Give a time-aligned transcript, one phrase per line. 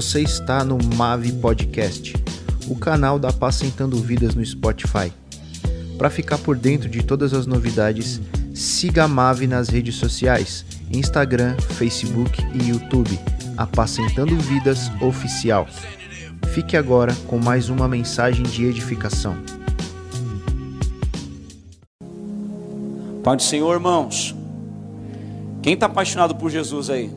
[0.00, 2.14] Você está no Mave Podcast,
[2.68, 5.12] o canal da Apacentando Vidas no Spotify.
[5.98, 8.20] Para ficar por dentro de todas as novidades,
[8.54, 13.18] siga a Mave nas redes sociais, Instagram, Facebook e YouTube,
[13.56, 15.66] Apacentando Vidas Oficial.
[16.54, 19.36] Fique agora com mais uma mensagem de edificação.
[23.24, 24.32] Pai do Senhor, irmãos.
[25.60, 27.10] Quem está apaixonado por Jesus aí?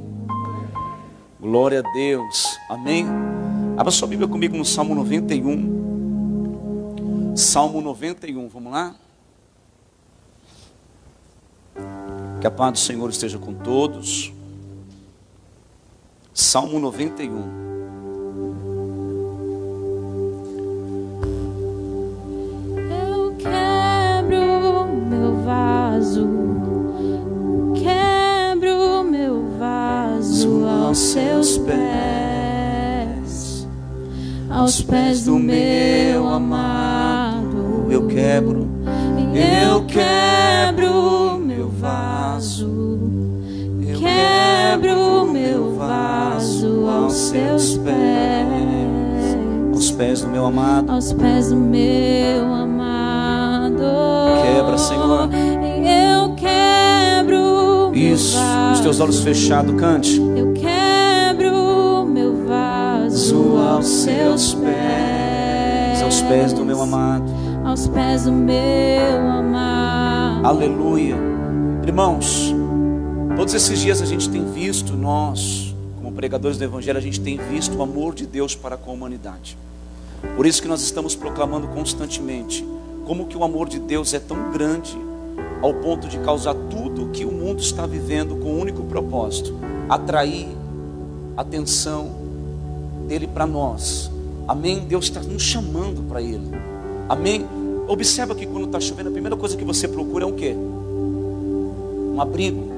[1.41, 2.59] Glória a Deus.
[2.70, 3.08] Amém.
[3.76, 7.34] Abra sua Bíblia comigo no Salmo 91.
[7.36, 8.95] Salmo 91, vamos lá?
[12.40, 14.31] Que a paz do Senhor esteja com todos.
[16.31, 17.70] Salmo 91.
[30.91, 31.73] Aos seus pés,
[34.50, 37.88] aos pés do meu amado.
[37.89, 38.67] Eu quebro,
[39.33, 43.00] eu quebro meu vaso,
[43.88, 49.38] eu quebro meu vaso aos seus pés.
[49.73, 50.92] aos pés do meu amado.
[50.92, 53.81] aos pés do meu amado.
[54.44, 55.30] Quebra, Senhor.
[55.31, 58.38] Eu quebro Isso,
[58.73, 60.20] os teus olhos fechados, cante.
[60.36, 60.50] Eu
[63.35, 66.01] aos seus pés.
[66.01, 67.25] Aos pés do meu amado.
[67.65, 70.45] Aos pés do meu amado.
[70.45, 71.15] Aleluia.
[71.85, 72.53] Irmãos,
[73.35, 77.37] todos esses dias a gente tem visto, nós, como pregadores do Evangelho, a gente tem
[77.37, 79.57] visto o amor de Deus para com a humanidade.
[80.35, 82.65] Por isso que nós estamos proclamando constantemente
[83.05, 84.95] como que o amor de Deus é tão grande
[85.61, 89.53] ao ponto de causar tudo o que o mundo está vivendo com um único propósito:
[89.89, 90.47] atrair
[91.37, 92.21] atenção
[93.12, 94.09] dele para nós.
[94.48, 94.86] Amém?
[94.88, 96.48] Deus está nos chamando para ele.
[97.10, 97.45] Amém?
[97.86, 100.55] Observa que quando está chovendo, a primeira coisa que você procura é o quê?
[100.55, 102.71] Um abrigo.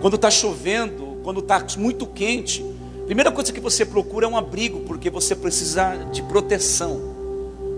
[0.00, 2.64] Quando está chovendo, quando está muito quente,
[3.02, 7.00] a primeira coisa que você procura é um abrigo, porque você precisa de proteção.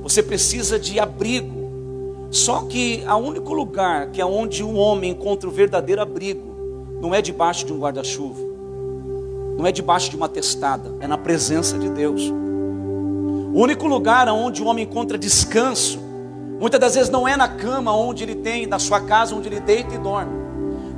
[0.03, 2.29] Você precisa de abrigo.
[2.31, 6.53] Só que o único lugar que é onde o homem encontra o verdadeiro abrigo
[7.01, 8.41] não é debaixo de um guarda-chuva,
[9.57, 12.23] não é debaixo de uma testada, é na presença de Deus.
[13.55, 15.99] O único lugar onde o homem encontra descanso,
[16.59, 19.61] muitas das vezes não é na cama onde ele tem, na sua casa, onde ele
[19.61, 20.33] deita e dorme.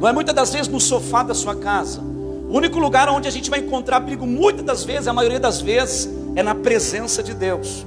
[0.00, 2.00] Não é muitas das vezes no sofá da sua casa.
[2.00, 5.60] O único lugar onde a gente vai encontrar abrigo, muitas das vezes, a maioria das
[5.60, 7.84] vezes, é na presença de Deus.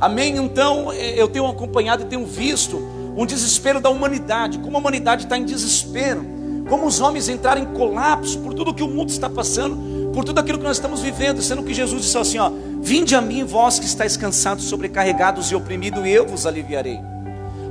[0.00, 0.36] Amém?
[0.36, 2.76] Então, eh, eu tenho acompanhado e tenho visto
[3.16, 6.24] um desespero da humanidade, como a humanidade está em desespero,
[6.68, 9.76] como os homens entraram em colapso por tudo que o mundo está passando,
[10.14, 12.50] por tudo aquilo que nós estamos vivendo, sendo que Jesus disse assim: ó,
[12.84, 17.00] Vinde a mim, vós que estáis cansados, sobrecarregados e oprimidos, e eu vos aliviarei.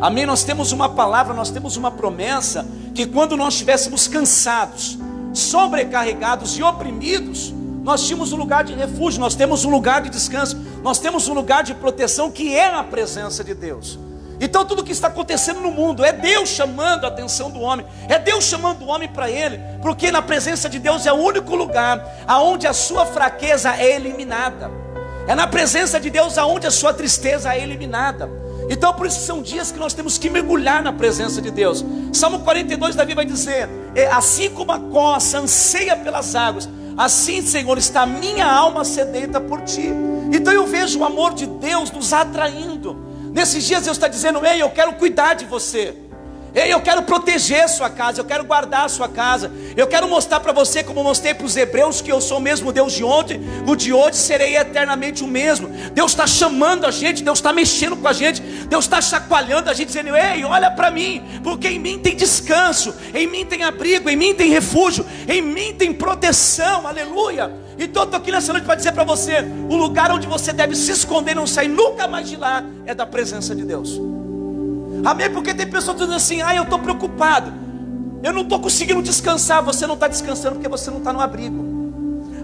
[0.01, 0.25] Amém?
[0.25, 2.65] Nós temos uma palavra, nós temos uma promessa
[2.95, 4.97] que quando nós estivéssemos cansados,
[5.31, 10.57] sobrecarregados e oprimidos, nós tínhamos um lugar de refúgio, nós temos um lugar de descanso,
[10.81, 13.99] nós temos um lugar de proteção que é na presença de Deus.
[14.43, 18.19] Então tudo que está acontecendo no mundo é Deus chamando a atenção do homem, é
[18.19, 22.05] Deus chamando o homem para Ele, porque na presença de Deus é o único lugar
[22.27, 24.69] aonde a sua fraqueza é eliminada.
[25.29, 28.29] É na presença de Deus aonde a sua tristeza é eliminada.
[28.69, 31.83] Então, por isso são dias que nós temos que mergulhar na presença de Deus.
[32.11, 36.67] Salmo 42, Davi vai dizer: "É, Assim como a coça anseia pelas águas,
[36.97, 39.89] assim, Senhor, está minha alma sedenta por ti.
[40.33, 43.12] Então eu vejo o amor de Deus nos atraindo.
[43.33, 45.95] Nesses dias Deus está dizendo: Ei, eu quero cuidar de você.
[46.55, 49.51] Ei, eu quero proteger sua casa, eu quero guardar sua casa.
[49.75, 52.71] Eu quero mostrar para você, como mostrei para os hebreus, que eu sou o mesmo
[52.71, 55.67] Deus de ontem, o de hoje serei eternamente o mesmo.
[55.93, 59.73] Deus está chamando a gente, Deus está mexendo com a gente, Deus está chacoalhando a
[59.73, 64.07] gente, dizendo: Ei, olha para mim, porque em mim tem descanso, em mim tem abrigo,
[64.07, 67.62] em mim tem refúgio, em mim tem proteção, aleluia.
[67.77, 69.37] Então eu estou aqui nessa noite para dizer para você:
[69.69, 72.93] o lugar onde você deve se esconder e não sair nunca mais de lá é
[72.93, 73.99] da presença de Deus.
[75.03, 75.29] Amém?
[75.29, 77.53] Porque tem pessoas dizendo assim: ah, eu estou preocupado,
[78.23, 79.63] eu não estou conseguindo descansar.
[79.63, 81.73] Você não está descansando porque você não está no abrigo.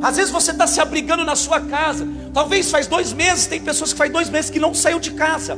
[0.01, 2.07] Às vezes você está se abrigando na sua casa.
[2.33, 5.57] Talvez faz dois meses, tem pessoas que faz dois meses que não saiu de casa.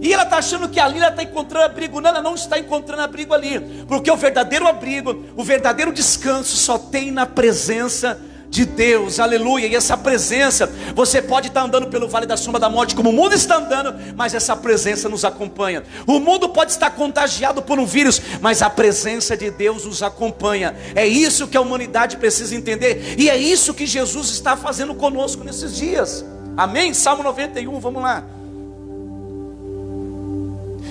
[0.00, 2.00] E ela está achando que ali ela está encontrando abrigo.
[2.00, 3.58] Não, ela não está encontrando abrigo ali.
[3.88, 9.74] Porque o verdadeiro abrigo, o verdadeiro descanso só tem na presença de Deus, aleluia, e
[9.74, 13.34] essa presença, você pode estar andando pelo vale da sombra da morte, como o mundo
[13.34, 15.82] está andando, mas essa presença nos acompanha.
[16.06, 20.74] O mundo pode estar contagiado por um vírus, mas a presença de Deus nos acompanha.
[20.94, 25.44] É isso que a humanidade precisa entender, e é isso que Jesus está fazendo conosco
[25.44, 26.24] nesses dias.
[26.56, 26.94] Amém?
[26.94, 28.24] Salmo 91, vamos lá.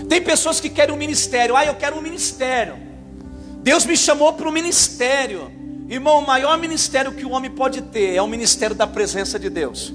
[0.07, 2.75] Tem pessoas que querem um ministério, ah, eu quero um ministério.
[3.63, 5.51] Deus me chamou para o ministério.
[5.87, 9.49] Irmão, o maior ministério que o homem pode ter é o ministério da presença de
[9.49, 9.93] Deus.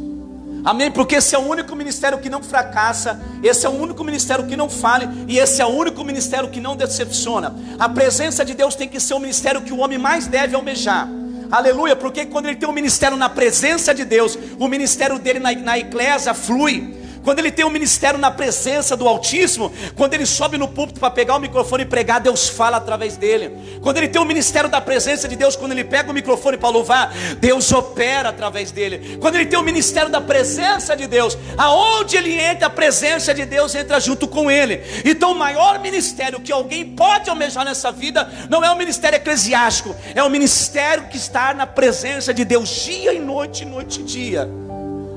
[0.65, 0.91] Amém?
[0.91, 4.57] Porque esse é o único ministério que não fracassa, esse é o único ministério que
[4.57, 7.57] não fale, e esse é o único ministério que não decepciona.
[7.79, 11.09] A presença de Deus tem que ser o ministério que o homem mais deve almejar.
[11.51, 15.53] Aleluia, porque quando ele tem um ministério na presença de Deus, o ministério dele na,
[15.53, 20.57] na eclésia flui quando ele tem um ministério na presença do Altíssimo, quando ele sobe
[20.57, 23.79] no púlpito para pegar o microfone e pregar, Deus fala através dele.
[23.83, 26.69] Quando ele tem o ministério da presença de Deus, quando ele pega o microfone para
[26.69, 29.19] louvar, Deus opera através dele.
[29.21, 33.45] Quando ele tem o ministério da presença de Deus, aonde ele entra, a presença de
[33.45, 34.83] Deus entra junto com ele.
[35.05, 39.95] Então, o maior ministério que alguém pode almejar nessa vida não é o ministério eclesiástico,
[40.15, 44.60] é o ministério que está na presença de Deus dia e noite, noite e dia.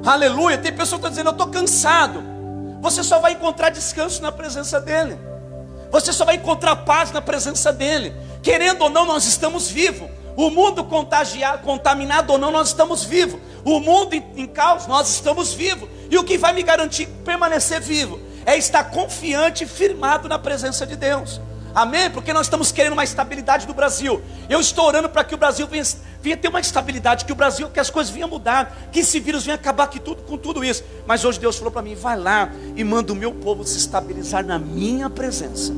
[0.05, 0.57] Aleluia.
[0.57, 2.23] Tem pessoas que estão dizendo, eu estou cansado.
[2.81, 5.17] Você só vai encontrar descanso na presença dEle.
[5.91, 8.13] Você só vai encontrar paz na presença dEle.
[8.41, 10.09] Querendo ou não, nós estamos vivos.
[10.35, 13.39] O mundo contagiado, contaminado ou não, nós estamos vivos.
[13.63, 15.88] O mundo em, em caos, nós estamos vivos.
[16.09, 20.85] E o que vai me garantir permanecer vivo é estar confiante e firmado na presença
[20.85, 21.39] de Deus.
[21.75, 22.10] Amém?
[22.10, 24.22] Porque nós estamos querendo uma estabilidade do Brasil.
[24.48, 25.84] Eu estou orando para que o Brasil venha,
[26.22, 29.44] venha, ter uma estabilidade, que o Brasil, que as coisas venham mudar, que esse vírus
[29.44, 30.84] venha acabar aqui tudo, com tudo isso.
[31.08, 34.46] Mas hoje Deus falou para mim: vai lá e manda o meu povo se estabilizar
[34.46, 35.74] na minha presença.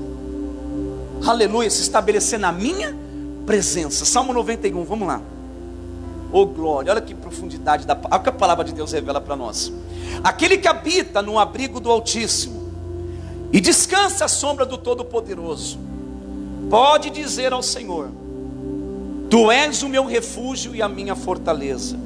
[1.26, 2.94] Aleluia, se estabelecer na minha
[3.46, 4.04] presença.
[4.04, 5.22] Salmo 91, vamos lá.
[6.32, 9.72] Oh glória, olha que profundidade da olha que a palavra de Deus revela para nós.
[10.22, 12.66] Aquele que habita no abrigo do Altíssimo
[13.54, 15.80] e descansa à sombra do Todo-Poderoso,
[16.70, 18.10] pode dizer ao Senhor:
[19.30, 21.98] Tu és o meu refúgio e a minha fortaleza.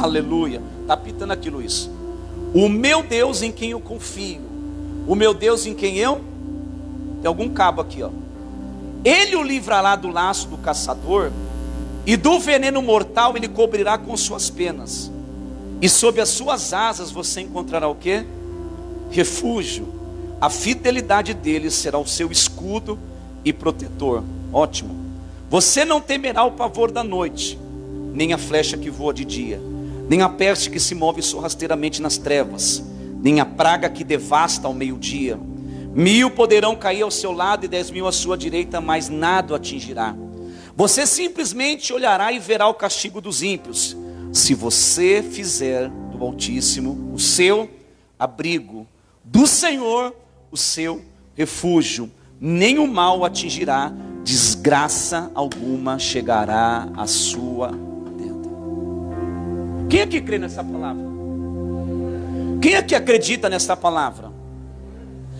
[0.00, 0.62] Aleluia.
[0.82, 1.88] Está pitando aqui, Luiz.
[2.54, 4.40] O meu Deus em quem eu confio.
[5.06, 6.20] O meu Deus em quem eu.
[7.20, 8.10] Tem algum cabo aqui, ó.
[9.04, 11.32] Ele o livrará do laço do caçador,
[12.06, 15.10] e do veneno mortal ele cobrirá com suas penas.
[15.80, 18.24] E sob as suas asas você encontrará o que?
[19.10, 20.02] Refúgio
[20.42, 22.98] a fidelidade dele será o seu escudo
[23.44, 24.22] e protetor.
[24.52, 24.94] Ótimo.
[25.50, 27.58] Você não temerá o pavor da noite,
[28.12, 29.60] nem a flecha que voa de dia,
[30.08, 32.82] nem a peste que se move sorrasteiramente nas trevas,
[33.22, 35.38] nem a praga que devasta ao meio-dia.
[35.94, 39.56] Mil poderão cair ao seu lado e dez mil à sua direita, mas nada o
[39.56, 40.16] atingirá.
[40.74, 43.94] Você simplesmente olhará e verá o castigo dos ímpios,
[44.32, 47.68] se você fizer do Altíssimo o seu
[48.18, 48.86] abrigo,
[49.22, 50.14] do Senhor
[50.50, 51.02] o seu
[51.36, 52.10] refúgio,
[52.44, 53.92] nem o mal atingirá,
[54.24, 58.48] desgraça alguma chegará à sua tenda.
[59.88, 61.04] Quem aqui crê nessa palavra?
[62.60, 64.32] Quem aqui acredita nessa palavra?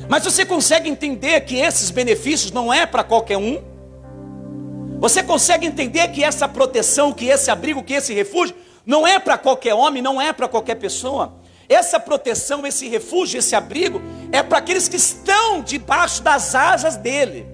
[0.08, 3.60] Mas você consegue entender que esses benefícios não é para qualquer um?
[5.00, 8.54] Você consegue entender que essa proteção, que esse abrigo, que esse refúgio
[8.86, 11.34] não é para qualquer homem, não é para qualquer pessoa?
[11.72, 17.46] Essa proteção, esse refúgio, esse abrigo é para aqueles que estão debaixo das asas dele.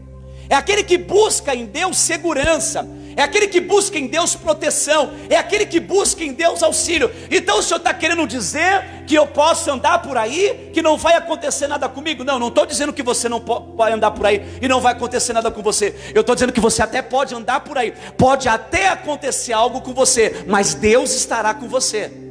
[0.48, 5.36] É aquele que busca em Deus segurança, é aquele que busca em Deus proteção, é
[5.36, 7.10] aquele que busca em Deus auxílio.
[7.30, 11.16] Então o Senhor está querendo dizer que eu posso andar por aí, que não vai
[11.16, 12.24] acontecer nada comigo?
[12.24, 15.32] Não, não estou dizendo que você não pode andar por aí e não vai acontecer
[15.32, 15.94] nada com você.
[16.14, 19.92] Eu estou dizendo que você até pode andar por aí, pode até acontecer algo com
[19.92, 22.27] você, mas Deus estará com você.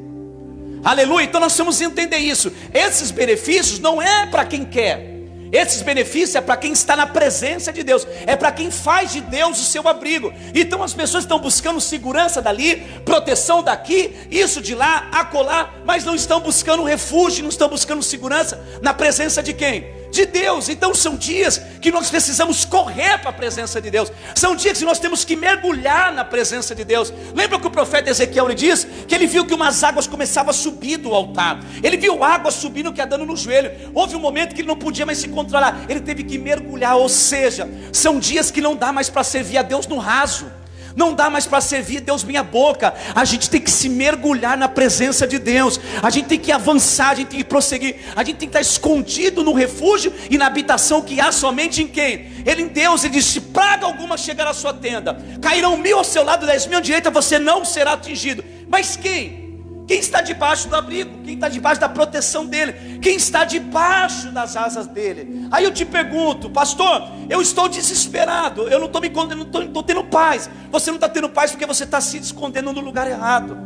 [0.88, 1.26] Aleluia.
[1.26, 2.50] Então nós temos que entender isso.
[2.74, 5.18] Esses benefícios não é para quem quer.
[5.52, 9.20] Esses benefícios é para quem está na presença de Deus, é para quem faz de
[9.20, 10.34] Deus o seu abrigo.
[10.56, 16.16] Então as pessoas estão buscando segurança dali, proteção daqui, isso de lá, acolá, mas não
[16.16, 19.88] estão buscando refúgio, não estão buscando segurança na presença de quem?
[20.18, 20.70] De Deus.
[20.70, 24.12] Então são dias que nós precisamos correr para a presença de Deus.
[24.36, 27.14] São dias que nós temos que mergulhar na presença de Deus.
[27.34, 30.54] Lembra que o profeta Ezequiel lhe diz que ele viu que umas águas começavam a
[30.54, 31.60] subir do altar.
[31.82, 33.72] Ele viu água subindo que dando no joelho.
[33.94, 35.86] Houve um momento que ele não podia mais se controlar.
[35.88, 39.62] Ele teve que mergulhar, ou seja, são dias que não dá mais para servir a
[39.62, 40.52] Deus no raso.
[40.98, 42.92] Não dá mais para servir Deus minha boca.
[43.14, 45.80] A gente tem que se mergulhar na presença de Deus.
[46.02, 47.98] A gente tem que avançar, a gente tem que prosseguir.
[48.16, 51.88] A gente tem que estar escondido no refúgio e na habitação que há somente em
[51.88, 52.32] quem?
[52.44, 55.24] Ele em Deus, ele disse: praga alguma chegar à sua tenda.
[55.40, 58.44] Cairão mil ao seu lado, dez mil à direita, você não será atingido.
[58.68, 59.47] Mas quem?
[59.88, 61.24] Quem está debaixo do abrigo?
[61.24, 63.00] Quem está debaixo da proteção dele?
[63.02, 65.48] Quem está debaixo das asas dele?
[65.50, 69.84] Aí eu te pergunto, pastor, eu estou desesperado, eu não estou me condenando, não estou
[69.84, 70.50] tendo paz.
[70.70, 73.58] Você não está tendo paz porque você está se escondendo no lugar errado.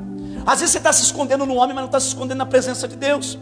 [0.46, 2.88] Às vezes você está se escondendo no homem, mas não está se escondendo na presença
[2.88, 3.40] de Deus.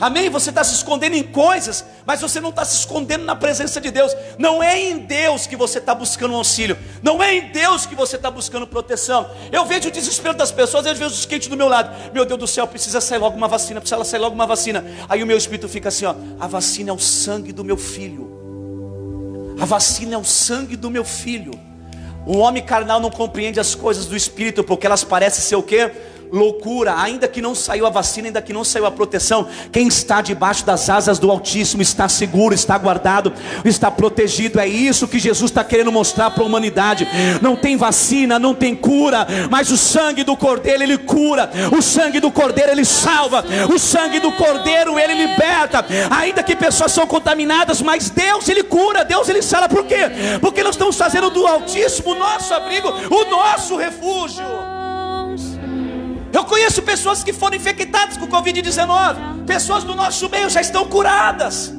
[0.00, 0.30] Amém?
[0.30, 3.90] Você está se escondendo em coisas, mas você não está se escondendo na presença de
[3.90, 4.14] Deus.
[4.38, 6.78] Não é em Deus que você está buscando um auxílio.
[7.02, 9.28] Não é em Deus que você está buscando proteção.
[9.50, 12.12] Eu vejo o desespero das pessoas, eu vejo os quentes do meu lado.
[12.12, 14.84] Meu Deus do céu, precisa sair logo uma vacina, precisa sair logo uma vacina.
[15.08, 18.36] Aí o meu espírito fica assim: ó, a vacina é o sangue do meu filho.
[19.60, 21.50] A vacina é o sangue do meu filho.
[22.24, 25.90] O homem carnal não compreende as coisas do espírito, porque elas parecem ser o quê?
[26.32, 30.20] Loucura, ainda que não saiu a vacina, ainda que não saiu a proteção, quem está
[30.20, 33.32] debaixo das asas do Altíssimo está seguro, está guardado,
[33.64, 34.60] está protegido.
[34.60, 37.06] É isso que Jesus está querendo mostrar para a humanidade.
[37.40, 42.20] Não tem vacina, não tem cura, mas o sangue do Cordeiro ele cura, o sangue
[42.20, 45.84] do Cordeiro ele salva, o sangue do Cordeiro ele liberta.
[46.10, 49.68] Ainda que pessoas são contaminadas, mas Deus ele cura, Deus ele salva.
[49.68, 50.10] Por quê?
[50.40, 54.44] Porque nós estamos fazendo do Altíssimo o nosso abrigo, o nosso refúgio.
[56.38, 59.44] Eu conheço pessoas que foram infectadas com Covid-19.
[59.44, 61.72] Pessoas do nosso meio já estão curadas.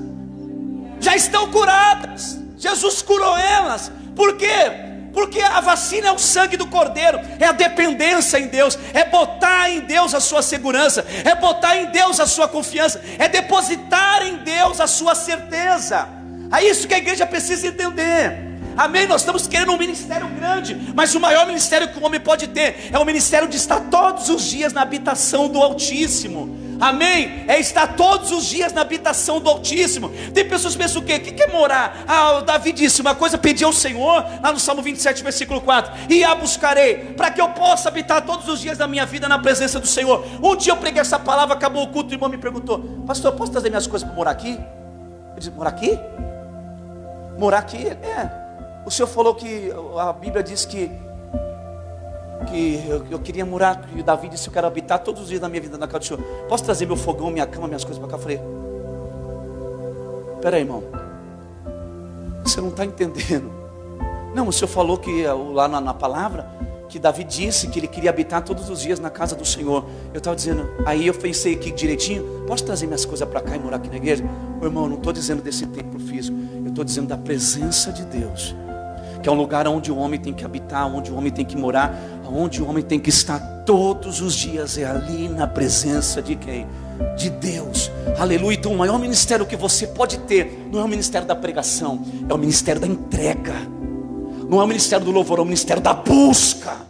[0.99, 2.37] Já estão curadas.
[2.57, 3.89] Jesus curou elas.
[4.13, 4.69] Por quê?
[5.13, 9.69] Porque a vacina é o sangue do cordeiro, é a dependência em Deus, é botar
[9.69, 14.35] em Deus a sua segurança, é botar em Deus a sua confiança, é depositar em
[14.43, 16.05] Deus a sua certeza.
[16.51, 18.48] É isso que a igreja precisa entender.
[18.79, 19.05] Amém?
[19.05, 22.89] Nós estamos querendo um ministério grande, mas o maior ministério que o homem pode ter
[22.93, 26.57] é o ministério de estar todos os dias na habitação do Altíssimo.
[26.79, 27.43] Amém?
[27.45, 30.09] É estar todos os dias na habitação do Altíssimo.
[30.33, 31.15] Tem pessoas que pensam o quê?
[31.15, 32.05] O que é morar?
[32.07, 36.24] Ah, Davi disse uma coisa, pedi ao Senhor, lá no Salmo 27, versículo 4: E
[36.24, 39.77] a buscarei, para que eu possa habitar todos os dias da minha vida na presença
[39.77, 40.25] do Senhor.
[40.41, 43.33] Um dia eu preguei essa palavra, acabou o culto, e o irmão me perguntou: Pastor,
[43.33, 44.57] posso trazer minhas coisas para morar aqui?
[45.33, 46.00] Eu disse: Morar aqui?
[47.38, 47.88] Morar aqui?
[47.88, 48.48] É.
[48.86, 50.91] O senhor falou que a Bíblia diz que
[52.50, 55.50] que eu, eu queria morar, e Davi disse: Eu quero habitar todos os dias da
[55.50, 56.21] minha vida na casa do Senhor.
[56.48, 58.15] Posso trazer meu fogão, minha cama, minhas coisas para cá?
[58.15, 58.41] Eu falei:
[60.41, 60.83] Peraí, irmão,
[62.43, 63.51] você não está entendendo.
[64.33, 66.48] Não, o senhor falou que lá na, na, palavra
[66.88, 69.86] que Davi disse que ele queria habitar todos os dias na casa do Senhor.
[70.13, 73.59] Eu estava dizendo, aí eu pensei aqui direitinho: Posso trazer minhas coisas para cá e
[73.59, 74.24] morar aqui na igreja?
[74.57, 78.55] Meu irmão, não estou dizendo desse templo físico, eu estou dizendo da presença de Deus
[79.21, 81.57] que é um lugar onde o homem tem que habitar, onde o homem tem que
[81.57, 81.93] morar,
[82.31, 86.67] onde o homem tem que estar todos os dias, é ali na presença de quem?
[87.17, 88.55] De Deus, aleluia.
[88.55, 92.33] Então, o maior ministério que você pode ter não é o ministério da pregação, é
[92.33, 93.55] o ministério da entrega,
[94.49, 96.88] não é o ministério do louvor, é o ministério da busca.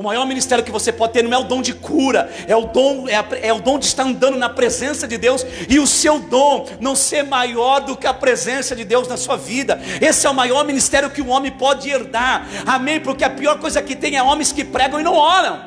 [0.00, 2.64] O maior ministério que você pode ter não é o dom de cura, é o
[2.64, 5.86] dom, é, a, é, o dom de estar andando na presença de Deus e o
[5.86, 9.78] seu dom não ser maior do que a presença de Deus na sua vida.
[10.00, 12.46] Esse é o maior ministério que um homem pode herdar.
[12.64, 12.98] Amém?
[12.98, 15.60] Porque a pior coisa que tem é homens que pregam e não oram.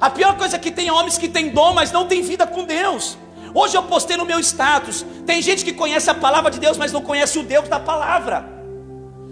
[0.00, 2.64] A pior coisa que tem é homens que têm dom, mas não têm vida com
[2.64, 3.18] Deus.
[3.52, 5.04] Hoje eu postei no meu status.
[5.26, 8.53] Tem gente que conhece a palavra de Deus, mas não conhece o Deus da palavra.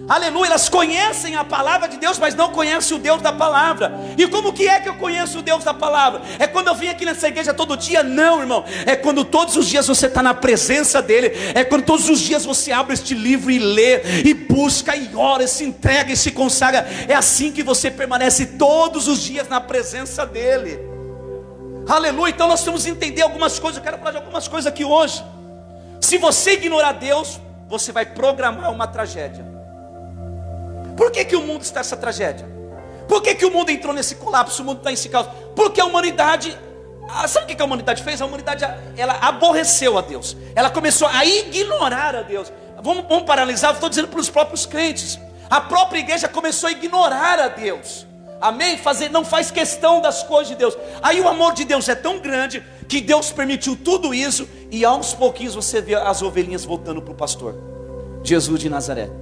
[0.09, 3.93] Aleluia, elas conhecem a palavra de Deus, mas não conhecem o Deus da palavra.
[4.19, 6.23] E como que é que eu conheço o Deus da palavra?
[6.39, 8.03] É quando eu vim aqui nessa igreja todo dia?
[8.03, 8.65] Não, irmão.
[8.85, 11.33] É quando todos os dias você está na presença dEle.
[11.55, 15.45] É quando todos os dias você abre este livro e lê, e busca, e ora,
[15.45, 16.87] e se entrega e se consagra.
[17.09, 20.81] É assim que você permanece todos os dias na presença dEle.
[21.89, 22.31] Aleluia.
[22.31, 23.79] Então nós temos que entender algumas coisas.
[23.79, 25.25] Eu quero falar de algumas coisas aqui hoje.
[26.01, 29.52] Se você ignorar Deus, você vai programar uma tragédia.
[30.97, 32.47] Por que, que o mundo está nessa tragédia?
[33.09, 34.63] Por que, que o mundo entrou nesse colapso?
[34.63, 35.29] O mundo está nesse caos?
[35.55, 36.57] Porque a humanidade.
[37.09, 38.23] Ah, sabe o que a humanidade fez?
[38.23, 38.65] A humanidade
[38.97, 40.37] ela aborreceu a Deus.
[40.55, 42.53] Ela começou a ignorar a Deus.
[42.83, 45.19] Vamos, vamos paralisar, estou dizendo para os próprios crentes.
[45.51, 48.07] A própria igreja começou a ignorar a Deus.
[48.41, 48.77] Amém?
[48.77, 50.77] Fazer, não faz questão das coisas de Deus.
[51.03, 55.15] Aí o amor de Deus é tão grande que Deus permitiu tudo isso e aos
[55.15, 57.55] pouquinhos você vê as ovelhinhas voltando para o pastor.
[58.25, 59.22] Jesus de Nazaré.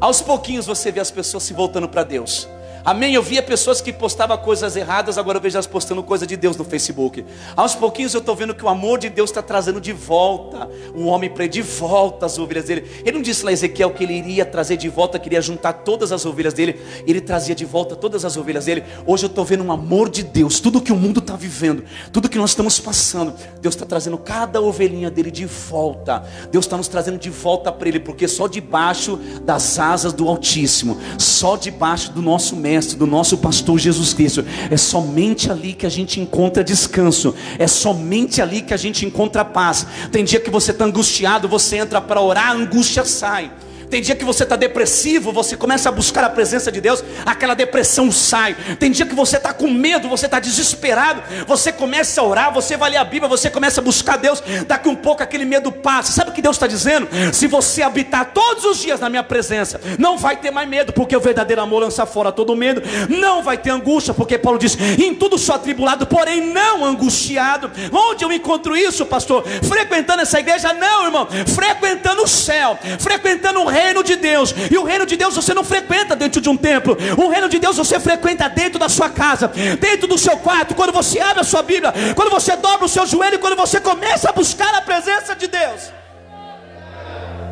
[0.00, 2.48] Aos pouquinhos você vê as pessoas se voltando para Deus.
[2.84, 3.14] Amém?
[3.14, 6.56] Eu via pessoas que postavam coisas erradas, agora eu vejo elas postando coisa de Deus
[6.56, 7.24] no Facebook.
[7.56, 11.06] Aos pouquinhos eu estou vendo que o amor de Deus está trazendo de volta o
[11.06, 12.88] homem para de volta as ovelhas dele.
[13.04, 16.24] Ele não disse lá Ezequiel que ele iria trazer de volta, queria juntar todas as
[16.24, 16.80] ovelhas dele.
[17.06, 18.84] Ele trazia de volta todas as ovelhas dele.
[19.06, 20.60] Hoje eu estou vendo um amor de Deus.
[20.60, 24.60] Tudo que o mundo está vivendo, tudo que nós estamos passando, Deus está trazendo cada
[24.60, 26.24] ovelhinha dele de volta.
[26.50, 30.96] Deus está nos trazendo de volta para ele, porque só debaixo das asas do Altíssimo,
[31.18, 34.44] só debaixo do nosso mestre mestre, do nosso pastor Jesus Cristo.
[34.70, 39.44] É somente ali que a gente encontra descanso, é somente ali que a gente encontra
[39.44, 39.86] paz.
[40.12, 43.50] Tem dia que você está angustiado, você entra para orar, a angústia sai.
[43.90, 47.54] Tem dia que você está depressivo, você começa a buscar a presença de Deus, aquela
[47.54, 48.54] depressão sai.
[48.78, 52.76] Tem dia que você está com medo, você está desesperado, você começa a orar, você
[52.76, 56.12] vai ler a Bíblia, você começa a buscar Deus, daqui um pouco aquele medo passa.
[56.12, 57.08] Sabe o que Deus está dizendo?
[57.32, 61.16] Se você habitar todos os dias na minha presença, não vai ter mais medo, porque
[61.16, 65.14] o verdadeiro amor lança fora todo medo, não vai ter angústia, porque Paulo diz: em
[65.14, 67.70] tudo sou atribulado, porém não angustiado.
[67.90, 69.46] Onde eu encontro isso, pastor?
[69.62, 70.72] Frequentando essa igreja?
[70.74, 73.77] Não, irmão, frequentando o céu, frequentando o reino
[74.08, 74.54] de Deus.
[74.70, 76.96] E o reino de Deus você não frequenta dentro de um templo.
[77.16, 80.92] O reino de Deus você frequenta dentro da sua casa, dentro do seu quarto, quando
[80.92, 84.32] você abre a sua Bíblia, quando você dobra o seu joelho, quando você começa a
[84.32, 85.92] buscar a presença de Deus.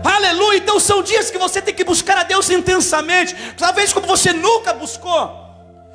[0.05, 0.59] Aleluia.
[0.59, 4.73] Então são dias que você tem que buscar a Deus intensamente, talvez como você nunca
[4.73, 5.45] buscou.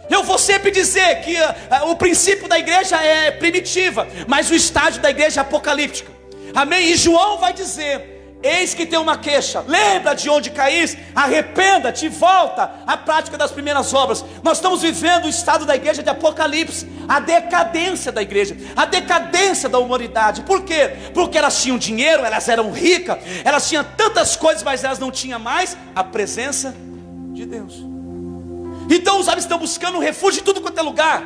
[0.09, 5.01] Eu vou sempre dizer que uh, o princípio da igreja é primitiva, mas o estágio
[5.01, 6.11] da igreja é apocalíptica.
[6.53, 6.91] Amém?
[6.91, 8.10] E João vai dizer
[8.43, 9.63] Eis que tem uma queixa.
[9.67, 10.97] Lembra de onde caís?
[11.13, 14.25] Arrependa-te e volta à prática das primeiras obras.
[14.43, 19.69] Nós estamos vivendo o estado da igreja de Apocalipse, a decadência da igreja, a decadência
[19.69, 20.41] da humanidade.
[20.41, 20.91] Por quê?
[21.13, 25.39] Porque elas tinham dinheiro, elas eram ricas, elas tinham tantas coisas, mas elas não tinham
[25.39, 26.73] mais a presença
[27.33, 27.75] de Deus.
[28.89, 31.23] Então os homens estão buscando refúgio em tudo quanto é lugar.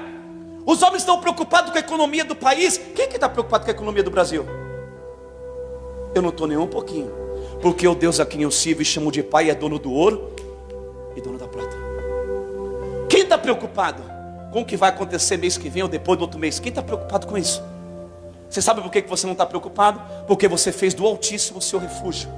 [0.66, 2.78] Os homens estão preocupados com a economia do país.
[2.96, 4.65] Quem que está preocupado com a economia do Brasil?
[6.16, 7.12] Eu não estou nem um pouquinho.
[7.62, 10.32] Porque o Deus a quem eu sirvo e chamo de Pai é dono do ouro
[11.14, 11.76] e dono da prata.
[13.10, 14.02] Quem está preocupado
[14.52, 16.58] com o que vai acontecer mês que vem ou depois do outro mês?
[16.58, 17.62] Quem está preocupado com isso?
[18.50, 20.00] Você sabe por que você não está preocupado?
[20.26, 22.30] Porque você fez do Altíssimo o seu refúgio.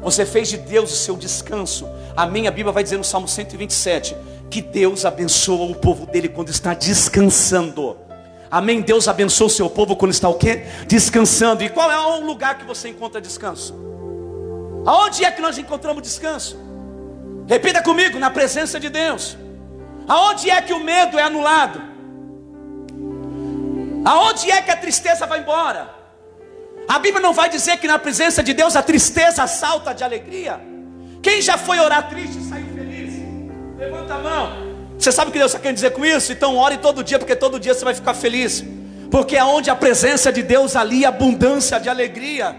[0.00, 1.86] Você fez de Deus o seu descanso.
[2.16, 4.16] A minha Bíblia vai dizer no Salmo 127
[4.50, 8.07] que Deus abençoa o povo dele quando está descansando.
[8.50, 8.80] Amém?
[8.80, 10.64] Deus abençoe o seu povo quando está o quê?
[10.86, 11.62] Descansando.
[11.62, 13.74] E qual é o lugar que você encontra descanso?
[14.86, 16.58] Aonde é que nós encontramos descanso?
[17.46, 19.36] Repita comigo, na presença de Deus.
[20.06, 21.82] Aonde é que o medo é anulado?
[24.04, 25.90] Aonde é que a tristeza vai embora?
[26.88, 30.58] A Bíblia não vai dizer que na presença de Deus a tristeza salta de alegria.
[31.22, 33.12] Quem já foi orar triste e saiu feliz?
[33.76, 34.67] Levanta a mão.
[34.98, 36.32] Você sabe o que Deus está querendo dizer com isso?
[36.32, 38.64] Então ore todo dia, porque todo dia você vai ficar feliz.
[39.10, 42.56] Porque aonde a presença de Deus ali, abundância de alegria.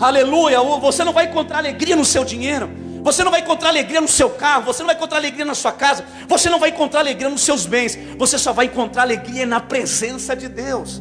[0.00, 0.58] Aleluia.
[0.80, 2.68] Você não vai encontrar alegria no seu dinheiro.
[3.02, 5.70] Você não vai encontrar alegria no seu carro, você não vai encontrar alegria na sua
[5.70, 9.60] casa, você não vai encontrar alegria nos seus bens, você só vai encontrar alegria na
[9.60, 11.00] presença de Deus.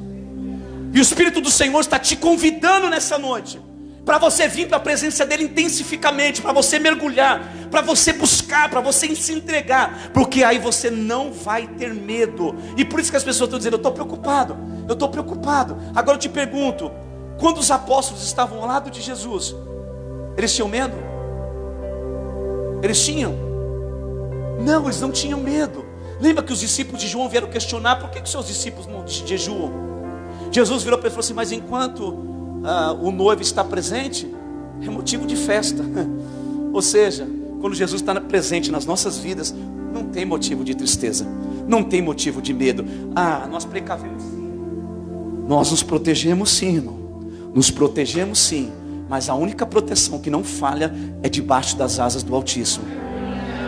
[0.94, 3.60] E o Espírito do Senhor está te convidando nessa noite
[4.06, 8.80] para você vir para a presença dele intensificamente, para você mergulhar, para você buscar, para
[8.80, 12.56] você se entregar, porque aí você não vai ter medo.
[12.78, 14.56] E por isso que as pessoas estão dizendo: Eu estou preocupado,
[14.88, 15.76] eu estou preocupado.
[15.96, 16.92] Agora eu te pergunto:
[17.40, 19.56] quando os apóstolos estavam ao lado de Jesus,
[20.38, 20.96] eles tinham medo?
[22.84, 23.34] Eles tinham?
[24.64, 25.84] Não, eles não tinham medo.
[26.22, 29.74] Lembra que os discípulos de João vieram questionar por que, que seus discípulos não jejuam?
[30.52, 32.35] Jesus virou para ele e falou assim: Mas enquanto
[32.66, 34.28] ah, o noivo está presente,
[34.82, 35.84] é motivo de festa.
[36.74, 37.28] Ou seja,
[37.62, 39.54] quando Jesus está presente nas nossas vidas,
[39.94, 41.26] não tem motivo de tristeza,
[41.68, 42.86] não tem motivo de medo.
[43.16, 44.60] Ah, nós precavemos sim,
[45.48, 46.98] nós nos protegemos sim, irmão,
[47.54, 48.72] nos protegemos sim,
[49.08, 53.05] mas a única proteção que não falha é debaixo das asas do Altíssimo.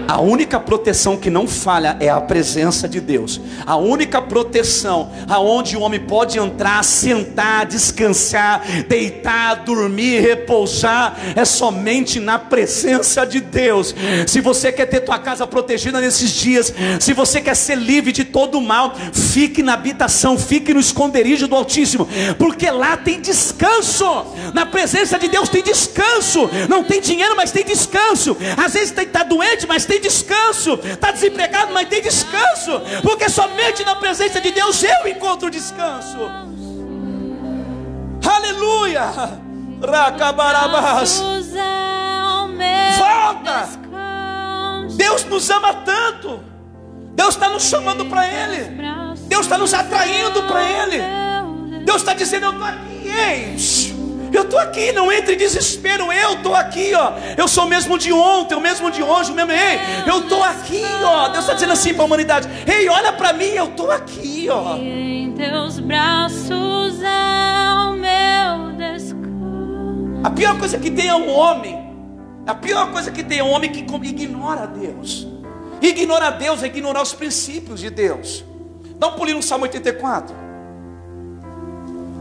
[0.08, 3.42] A única proteção que não falha é a presença de Deus.
[3.66, 12.20] A única proteção aonde o homem pode entrar, sentar, descansar, deitar, dormir, repousar é somente
[12.20, 13.94] na presença de Deus.
[14.26, 18.24] Se você quer ter tua casa protegida nesses dias, se você quer ser livre de
[18.24, 24.06] todo o mal, fique na habitação, fique no esconderijo do Altíssimo, porque lá tem descanso.
[24.54, 26.50] Na presença de Deus tem descanso.
[26.70, 28.38] Não tem dinheiro, mas tem descanso.
[28.56, 30.80] Às vezes está doente, mas tem tem descanso.
[30.84, 32.82] Está desempregado, mas tem descanso.
[33.02, 36.18] Porque somente na presença de Deus eu encontro descanso.
[38.24, 39.12] Aleluia.
[39.84, 41.22] Racabarabás.
[42.98, 43.70] Volta.
[44.96, 46.40] Deus nos ama tanto.
[47.14, 48.78] Deus está nos chamando para Ele.
[49.28, 51.02] Deus está nos atraindo para Ele.
[51.84, 53.97] Deus está dizendo: Eu estou aqui, ei.
[54.32, 56.12] Eu estou aqui, não entre em desespero.
[56.12, 57.14] Eu estou aqui, ó.
[57.38, 59.52] Eu sou o mesmo de ontem, o mesmo de hoje, o mesmo.
[59.52, 61.30] Ei, eu estou aqui, ó.
[61.30, 64.76] Deus está dizendo assim para a humanidade: Ei, olha para mim, eu estou aqui, ó.
[64.78, 70.22] Em teus braços é o meu descanso.
[70.24, 71.88] A pior coisa que tem é um homem.
[72.46, 75.28] A pior coisa que tem é um homem que ignora Deus.
[75.82, 78.44] Ignorar Deus é ignorar os princípios de Deus.
[78.98, 80.36] Dá um pulinho no Salmo 84.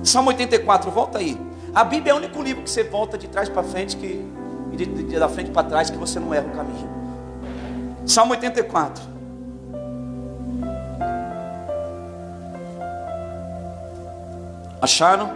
[0.03, 1.46] Salmo 84, volta aí.
[1.77, 4.25] A Bíblia é o único livro que você volta de trás para frente que,
[4.73, 6.89] e de, de, da frente para trás que você não erra o caminho.
[8.07, 9.05] Salmo 84.
[14.81, 15.35] Acharam?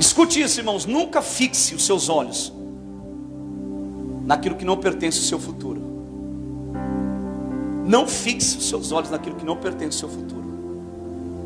[0.00, 0.86] Escute isso, irmãos.
[0.86, 2.50] Nunca fixe os seus olhos
[4.24, 5.82] naquilo que não pertence ao seu futuro.
[7.84, 10.41] Não fixe os seus olhos naquilo que não pertence ao seu futuro.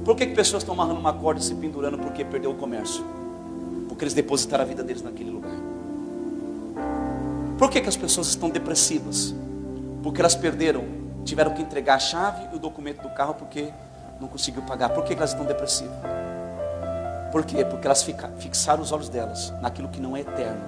[0.07, 3.05] Por que, que pessoas estão amarrando uma corda e se pendurando porque perdeu o comércio?
[3.89, 5.57] Porque eles depositaram a vida deles naquele lugar.
[7.59, 9.35] Por que, que as pessoas estão depressivas?
[10.05, 10.85] Porque elas perderam,
[11.25, 13.69] tiveram que entregar a chave e o documento do carro porque
[14.21, 14.91] não conseguiu pagar.
[14.91, 15.97] Por que, que elas estão depressivas?
[17.33, 17.65] Por quê?
[17.65, 18.07] Porque elas
[18.39, 20.63] fixaram os olhos delas naquilo que não é eterno.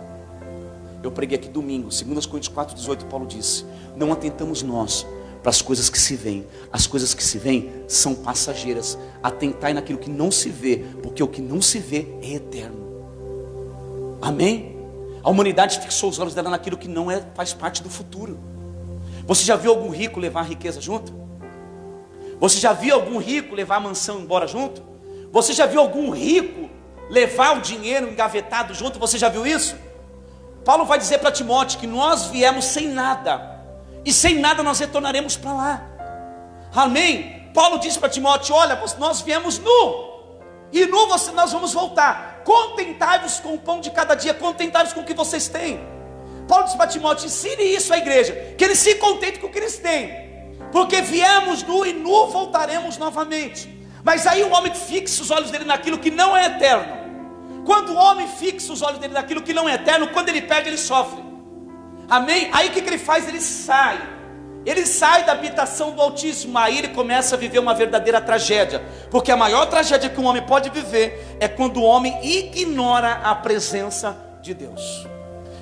[1.01, 5.07] Eu preguei aqui domingo, 2 Coríntios 4,18, Paulo disse: Não atentamos nós
[5.42, 6.46] para as coisas que se veem.
[6.72, 8.98] As coisas que se veem são passageiras.
[9.22, 12.88] Atentai naquilo que não se vê, porque o que não se vê é eterno.
[14.20, 14.77] Amém?
[15.22, 18.38] A humanidade fixou os olhos dela naquilo que não é, faz parte do futuro.
[19.27, 21.12] Você já viu algum rico levar a riqueza junto?
[22.40, 24.83] Você já viu algum rico levar a mansão embora junto?
[25.33, 26.70] Você já viu algum rico
[27.11, 28.98] levar o dinheiro engavetado junto?
[28.98, 29.77] Você já viu isso?
[30.64, 33.58] Paulo vai dizer para Timóteo que nós viemos sem nada
[34.05, 35.83] e sem nada nós retornaremos para lá.
[36.75, 37.51] Amém?
[37.55, 40.09] Paulo disse para Timóteo: Olha, nós viemos nu,
[40.73, 42.43] e nu você, nós vamos voltar.
[42.45, 45.81] Contentai-vos com o pão de cada dia, contentai-vos com o que vocês têm.
[46.47, 49.59] Paulo disse para Timóteo: ensine isso à igreja, que eles se contentem com o que
[49.59, 53.77] eles têm, porque viemos nu e nu voltaremos novamente.
[54.03, 56.97] Mas aí o homem fixa os olhos dele naquilo que não é eterno.
[57.67, 60.71] Quando o homem fixa os olhos dele naquilo que não é eterno, quando ele perde,
[60.71, 61.28] ele sofre.
[62.09, 62.49] Amém?
[62.53, 63.29] Aí o que, que ele faz?
[63.29, 64.18] Ele sai.
[64.64, 69.33] Ele sai da habitação do Altíssimo, aí ele começa a viver uma verdadeira tragédia, porque
[69.33, 74.14] a maior tragédia que um homem pode viver é quando o homem ignora a presença
[74.42, 75.07] de Deus.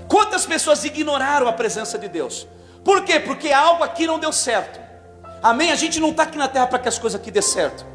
[0.09, 2.48] Quantas pessoas ignoraram a presença de Deus?
[2.85, 3.20] Por quê?
[3.20, 4.80] Porque algo aqui não deu certo.
[5.42, 5.70] Amém?
[5.70, 7.87] A gente não está aqui na terra para que as coisas aqui dê certo.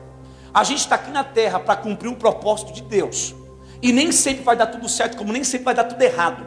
[0.54, 3.34] A gente está aqui na terra para cumprir um propósito de Deus.
[3.82, 6.46] E nem sempre vai dar tudo certo, como nem sempre vai dar tudo errado.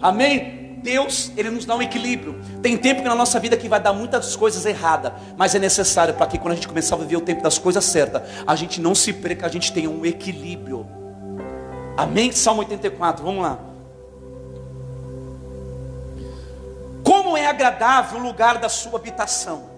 [0.00, 0.67] Amém?
[0.82, 2.40] Deus, Ele nos dá um equilíbrio.
[2.62, 6.14] Tem tempo que na nossa vida que vai dar muitas coisas erradas, mas é necessário
[6.14, 8.80] para que quando a gente começar a viver o tempo das coisas certas, a gente
[8.80, 10.86] não se perca, a gente tenha um equilíbrio.
[11.96, 12.32] Amém?
[12.32, 13.58] Salmo 84, vamos lá.
[17.04, 19.70] Como é agradável o lugar da sua habitação,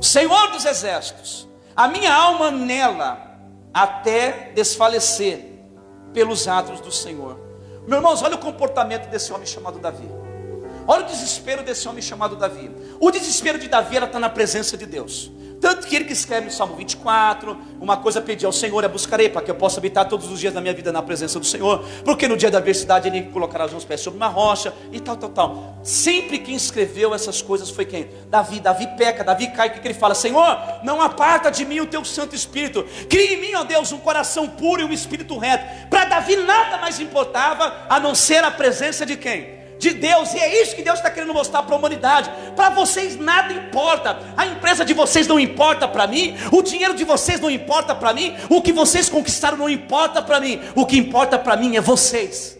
[0.00, 3.32] Senhor dos exércitos, a minha alma nela
[3.72, 5.52] até desfalecer
[6.12, 7.51] pelos atos do Senhor.
[7.86, 10.08] Meus irmãos, olha o comportamento desse homem chamado Davi.
[10.86, 12.70] Olha o desespero desse homem chamado Davi.
[13.00, 15.30] O desespero de Davi está na presença de Deus.
[15.62, 19.28] Tanto que ele que escreve no Salmo 24, uma coisa pedir ao Senhor é buscarei,
[19.28, 21.84] para que eu possa habitar todos os dias da minha vida na presença do Senhor,
[22.04, 25.16] porque no dia da adversidade ele colocará os meus pés sobre uma rocha, e tal,
[25.16, 25.78] tal, tal.
[25.84, 28.10] Sempre quem escreveu essas coisas foi quem?
[28.28, 28.58] Davi.
[28.58, 30.16] Davi peca, Davi cai, o que ele fala?
[30.16, 33.98] Senhor, não aparta de mim o teu Santo Espírito, crie em mim, ó Deus, um
[33.98, 35.88] coração puro e um espírito reto.
[35.88, 39.61] Para Davi nada mais importava a não ser a presença de quem?
[39.82, 42.30] De Deus, e é isso que Deus está querendo mostrar para a humanidade.
[42.54, 47.02] Para vocês nada importa, a empresa de vocês não importa para mim, o dinheiro de
[47.02, 50.96] vocês não importa para mim, o que vocês conquistaram não importa para mim, o que
[50.96, 52.56] importa para mim é vocês.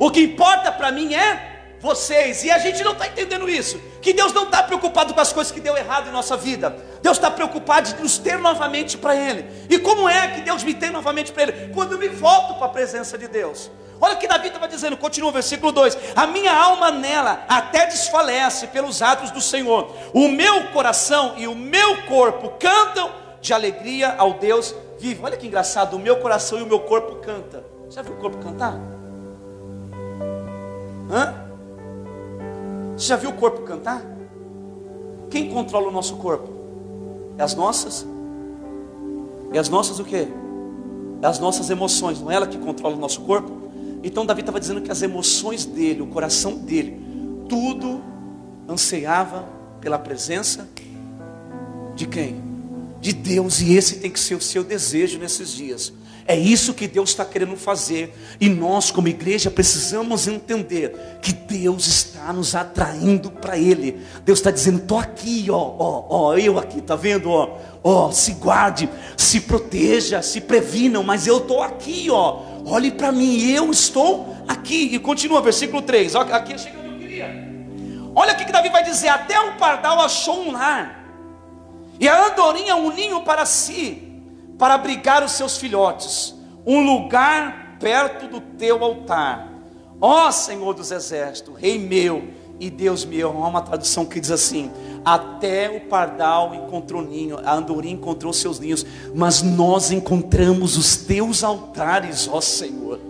[0.00, 4.12] O que importa para mim é vocês, e a gente não está entendendo isso, que
[4.12, 7.30] Deus não está preocupado com as coisas que deu errado em nossa vida, Deus está
[7.30, 9.46] preocupado de nos ter novamente para Ele.
[9.70, 11.70] E como é que Deus me tem novamente para Ele?
[11.72, 13.70] Quando eu me volto para a presença de Deus.
[14.00, 17.86] Olha o que Davi estava dizendo, continua o versículo 2: A minha alma nela até
[17.86, 24.14] desfalece pelos atos do Senhor, o meu coração e o meu corpo cantam de alegria
[24.18, 25.24] ao Deus vivo.
[25.24, 27.64] Olha que engraçado, o meu coração e o meu corpo canta.
[27.88, 28.74] Já viu o corpo cantar?
[31.10, 31.34] Hã?
[32.96, 34.02] Você já viu o corpo cantar?
[35.30, 36.50] Quem controla o nosso corpo?
[37.38, 38.06] É as nossas?
[39.52, 40.28] É as nossas o quê?
[41.22, 43.65] É as nossas emoções, não é ela que controla o nosso corpo?
[44.02, 47.00] Então Davi estava dizendo que as emoções dele, o coração dele,
[47.48, 48.02] tudo
[48.68, 49.48] ansiava
[49.80, 50.68] pela presença
[51.94, 52.40] de quem?
[53.00, 55.92] De Deus, e esse tem que ser o seu desejo nesses dias.
[56.28, 58.12] É isso que Deus está querendo fazer.
[58.40, 64.02] E nós, como igreja, precisamos entender que Deus está nos atraindo para Ele.
[64.24, 68.32] Deus está dizendo: estou aqui, ó, ó, ó, eu aqui, tá vendo, ó, ó, se
[68.32, 72.42] guarde, se proteja, se previnam, mas eu estou aqui, ó.
[72.64, 74.90] Olhe para mim, eu estou aqui.
[74.92, 76.16] E continua, versículo 3.
[76.16, 77.46] Aqui é chegando eu queria.
[78.16, 81.04] Olha o que Davi vai dizer: até o pardal achou um lar,
[82.00, 84.05] e a andorinha um ninho para si
[84.58, 86.34] para abrigar os seus filhotes,
[86.66, 89.52] um lugar perto do teu altar.
[90.00, 93.30] Ó Senhor dos exércitos, Rei meu e Deus meu.
[93.30, 94.70] Há uma tradução que diz assim:
[95.04, 101.42] Até o pardal encontrou ninho, a andorinha encontrou seus ninhos, mas nós encontramos os teus
[101.44, 103.00] altares, ó Senhor.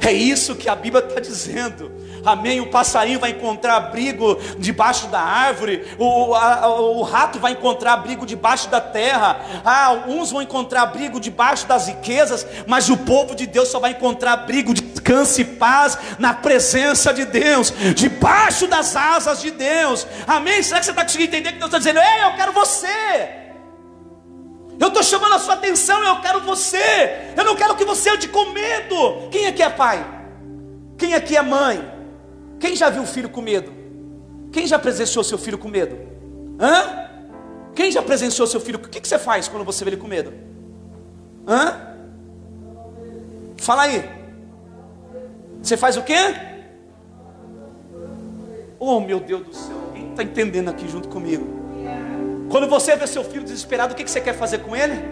[0.00, 1.90] É isso que a Bíblia está dizendo.
[2.24, 2.60] Amém.
[2.60, 8.24] O passarinho vai encontrar abrigo debaixo da árvore, o, a, o rato vai encontrar abrigo
[8.24, 9.40] debaixo da terra.
[9.64, 13.92] Ah, uns vão encontrar abrigo debaixo das riquezas, mas o povo de Deus só vai
[13.92, 20.06] encontrar abrigo, descanso e paz na presença de Deus, debaixo das asas de Deus.
[20.26, 20.62] Amém.
[20.62, 21.98] Será que você está conseguindo entender que Deus está dizendo?
[21.98, 23.42] Ei, eu quero você.
[24.78, 27.32] Eu estou chamando a sua atenção, eu quero você.
[27.36, 29.28] Eu não quero que você ande com medo.
[29.30, 30.04] Quem aqui é pai?
[30.98, 32.01] Quem aqui é mãe?
[32.62, 33.72] Quem já viu o filho com medo?
[34.52, 35.98] Quem já presenciou seu filho com medo?
[36.60, 37.08] Hã?
[37.74, 38.78] Quem já presenciou seu filho?
[38.78, 40.32] O que, que você faz quando você vê ele com medo?
[41.44, 41.96] Hã?
[43.56, 44.08] Fala aí.
[45.60, 46.14] Você faz o quê?
[48.78, 51.44] Oh meu Deus do céu, quem está entendendo aqui junto comigo?
[52.48, 55.02] Quando você vê seu filho desesperado, o que, que você quer fazer com ele?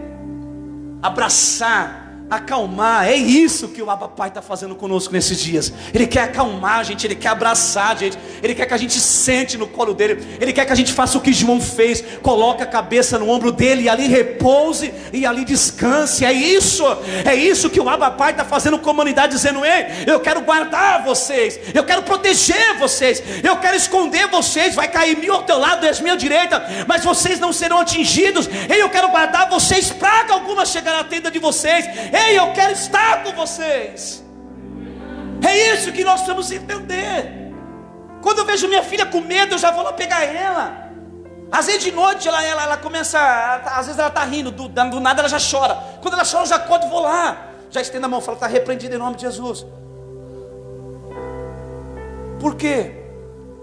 [1.03, 3.09] Abraçar, acalmar.
[3.09, 5.73] É isso que o Abba Pai está fazendo conosco nesses dias.
[5.93, 9.01] Ele quer acalmar a gente, ele quer abraçar a gente, ele quer que a gente
[9.01, 12.62] sente no colo dele, ele quer que a gente faça o que João fez, coloque
[12.62, 16.25] a cabeça no ombro dele e ali repouse e ali descanse.
[16.25, 16.85] É isso,
[17.25, 20.43] é isso que o Abba Pai está fazendo com a humanidade, dizendo: Ei, eu quero
[20.43, 24.75] guardar vocês, eu quero proteger vocês, eu quero esconder vocês.
[24.75, 28.49] Vai cair mil ao teu lado, dez mil à direita, mas vocês não serão atingidos.
[28.69, 31.87] Ei, eu quero guardar vocês, praga alguma chegar na tenda de vocês.
[32.12, 34.24] Ei, eu quero estar com vocês.
[35.46, 37.52] É isso que nós precisamos entender.
[38.22, 40.90] Quando eu vejo minha filha com medo, eu já vou lá pegar ela.
[41.50, 44.68] Às vezes de noite ela, ela, ela começa, tá, às vezes ela está rindo, do,
[44.68, 45.76] do, nada ela já chora.
[46.00, 47.48] Quando ela chora, eu já acordo e vou lá.
[47.70, 49.66] Já estendo a mão, falo, está repreendido em nome de Jesus.
[52.38, 52.92] Por quê?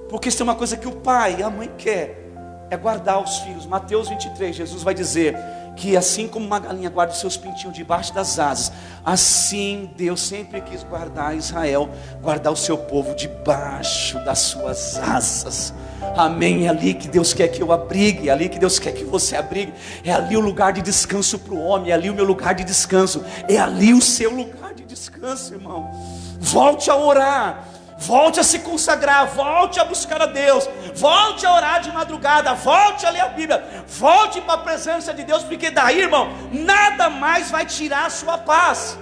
[0.10, 2.26] Porque isso é uma coisa que o pai e a mãe quer,
[2.70, 3.66] é guardar os filhos.
[3.66, 5.38] Mateus 23, Jesus vai dizer:
[5.78, 8.72] que assim como uma galinha guarda os seus pintinhos debaixo das asas,
[9.06, 15.74] assim Deus sempre quis guardar Israel, guardar o seu povo debaixo das suas asas.
[16.18, 16.66] Amém.
[16.66, 19.36] É ali que Deus quer que eu abrigue, é ali que Deus quer que você
[19.36, 19.72] abrigue.
[20.04, 22.64] É ali o lugar de descanso para o homem, é ali o meu lugar de
[22.64, 25.92] descanso, é ali o seu lugar de descanso, irmão.
[26.40, 31.82] Volte a orar Volte a se consagrar, volte a buscar a Deus, volte a orar
[31.82, 36.02] de madrugada, volte a ler a Bíblia, volte para a presença de Deus, porque daí,
[36.02, 38.98] irmão, nada mais vai tirar a sua paz,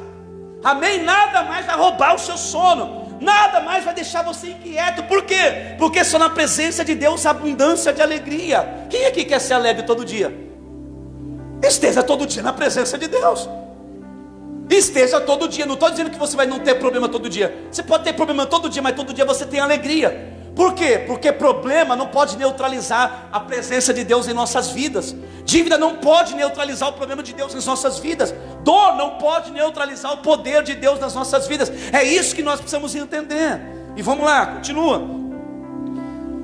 [0.64, 1.04] amém?
[1.04, 5.76] Nada mais vai roubar o seu sono, nada mais vai deixar você inquieto, por quê?
[5.78, 8.88] Porque só na presença de Deus há abundância de alegria.
[8.90, 10.34] Quem aqui quer ser alegre todo dia?
[11.62, 13.50] Esteja todo dia na presença de Deus.
[14.70, 15.66] Esteja todo dia.
[15.66, 17.68] Não estou dizendo que você vai não ter problema todo dia.
[17.72, 20.34] Você pode ter problema todo dia, mas todo dia você tem alegria.
[20.56, 21.04] Por quê?
[21.06, 25.14] Porque problema não pode neutralizar a presença de Deus em nossas vidas.
[25.44, 28.34] Dívida não pode neutralizar o problema de Deus em nossas vidas.
[28.64, 31.72] Dor não pode neutralizar o poder de Deus nas nossas vidas.
[31.92, 33.60] É isso que nós precisamos entender.
[33.98, 35.04] E vamos lá, continua.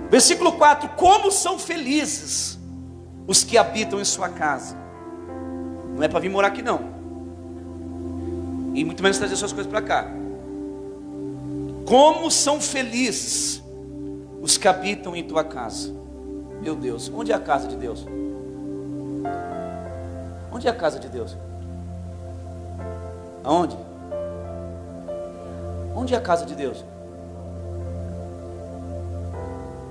[0.10, 2.60] Versículo 4: Como são felizes
[3.26, 4.78] os que habitam em sua casa.
[5.96, 7.01] Não é para vir morar aqui, não
[8.74, 10.08] e muito menos trazer suas coisas para cá.
[11.86, 13.62] Como são felizes
[14.42, 15.94] os que habitam em tua casa.
[16.62, 18.06] Meu Deus, onde é a casa de Deus?
[20.52, 21.38] Onde é a casa de Deus?
[23.44, 23.78] Aonde?
[25.96, 26.84] Onde é a casa de Deus?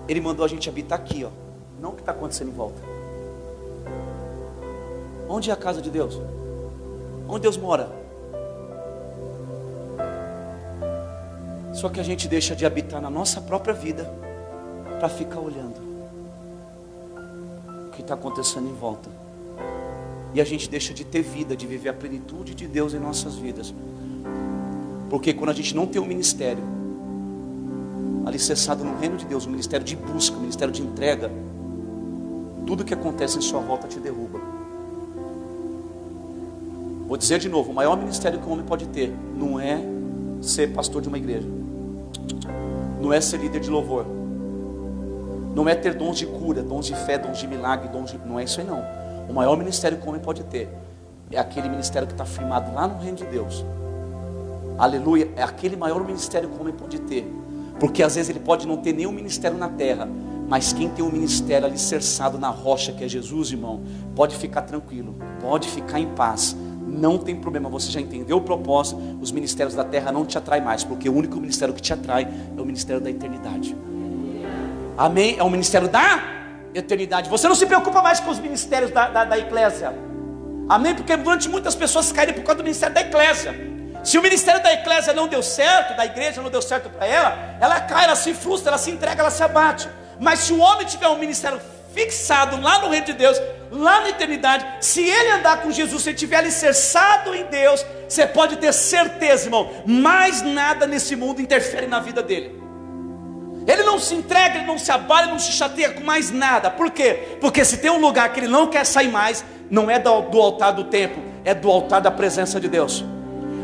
[0.08, 1.30] Ele mandou a gente habitar aqui, ó.
[1.80, 2.80] Não o que está acontecendo em volta.
[5.28, 6.20] Onde é a casa de Deus?
[7.28, 7.99] Onde Deus mora?
[11.80, 14.04] Só que a gente deixa de habitar na nossa própria vida
[14.98, 15.80] para ficar olhando
[17.86, 19.08] o que está acontecendo em volta.
[20.34, 23.36] E a gente deixa de ter vida, de viver a plenitude de Deus em nossas
[23.36, 23.72] vidas.
[25.08, 26.62] Porque quando a gente não tem um ministério,
[28.26, 31.32] alicerçado no reino de Deus, um ministério de busca, um ministério de entrega,
[32.66, 34.38] tudo que acontece em sua volta te derruba.
[37.08, 39.82] Vou dizer de novo: o maior ministério que um homem pode ter não é
[40.42, 41.48] ser pastor de uma igreja,
[43.00, 44.06] não é ser líder de louvor,
[45.54, 48.18] não é ter dons de cura, dons de fé, dons de milagre, dons de...
[48.18, 48.82] não é isso aí não.
[49.28, 50.68] O maior ministério que um homem pode ter
[51.30, 53.64] é aquele ministério que está firmado lá no reino de Deus.
[54.78, 57.30] Aleluia, é aquele maior ministério que o homem pode ter.
[57.78, 60.08] Porque às vezes ele pode não ter nenhum ministério na terra,
[60.48, 63.82] mas quem tem um ministério alicerçado na rocha, que é Jesus, irmão,
[64.16, 66.56] pode ficar tranquilo, pode ficar em paz.
[66.90, 69.00] Não tem problema, você já entendeu o propósito.
[69.20, 72.28] Os ministérios da terra não te atraem mais, porque o único ministério que te atrai
[72.56, 73.76] é o ministério da eternidade.
[74.98, 75.36] Amém?
[75.38, 76.22] É o ministério da
[76.74, 77.30] eternidade.
[77.30, 79.36] Você não se preocupa mais com os ministérios da, da, da.
[80.68, 80.94] Amém?
[80.94, 83.54] Porque durante muitas pessoas caíram por causa do ministério da eclésia.
[84.02, 87.56] Se o ministério da eclésia não deu certo, da igreja não deu certo para ela,
[87.60, 89.88] ela cai, ela se frustra, ela se entrega, ela se abate.
[90.18, 91.60] Mas se o homem tiver um ministério
[91.94, 96.08] fixado lá no reino de Deus, lá na eternidade, se ele andar com Jesus, se
[96.10, 101.86] ele estiver alicerçado em Deus, você pode ter certeza, irmão, mais nada nesse mundo interfere
[101.86, 102.60] na vida dele.
[103.66, 106.70] Ele não se entrega, ele não se abala, ele não se chateia com mais nada.
[106.70, 107.36] Por quê?
[107.40, 110.72] Porque se tem um lugar que ele não quer sair mais, não é do altar
[110.72, 113.04] do templo, é do altar da presença de Deus.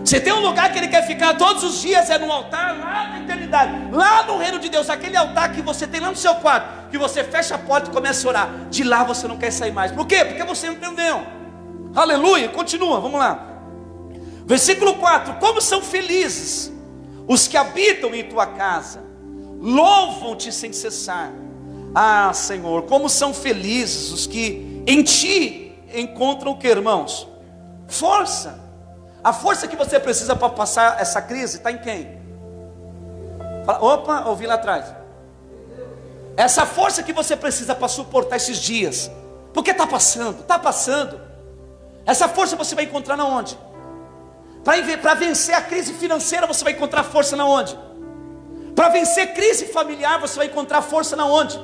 [0.06, 3.08] Se tem um lugar que ele quer ficar todos os dias, é no altar lá
[3.08, 6.36] na eternidade, lá no reino de Deus, aquele altar que você tem lá no seu
[6.36, 8.50] quarto, que você fecha a porta e começa a orar.
[8.70, 9.90] De lá você não quer sair mais.
[9.90, 10.24] Por quê?
[10.24, 11.26] Porque você entendeu.
[11.92, 13.48] Aleluia, continua, vamos lá.
[14.44, 16.72] Versículo 4: Como são felizes
[17.26, 19.02] os que habitam em tua casa
[19.60, 21.32] louvam-te sem cessar.
[21.92, 27.26] Ah, Senhor, como são felizes os que em ti encontram o que, irmãos?
[27.88, 28.65] Força.
[29.26, 32.16] A força que você precisa para passar essa crise está em quem?
[33.64, 34.84] Fala, opa, ouvi lá atrás.
[36.36, 39.10] Essa força que você precisa para suportar esses dias,
[39.52, 41.20] porque está passando, está passando.
[42.06, 43.58] Essa força você vai encontrar na onde?
[44.62, 47.76] Para vencer a crise financeira, você vai encontrar força na onde?
[48.76, 51.58] Para vencer crise familiar, você vai encontrar força na onde?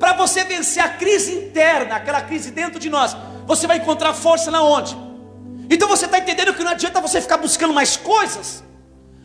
[0.00, 4.50] Para você vencer a crise interna, aquela crise dentro de nós, você vai encontrar força
[4.50, 5.13] na onde?
[5.70, 8.62] Então você está entendendo que não adianta você ficar buscando mais coisas.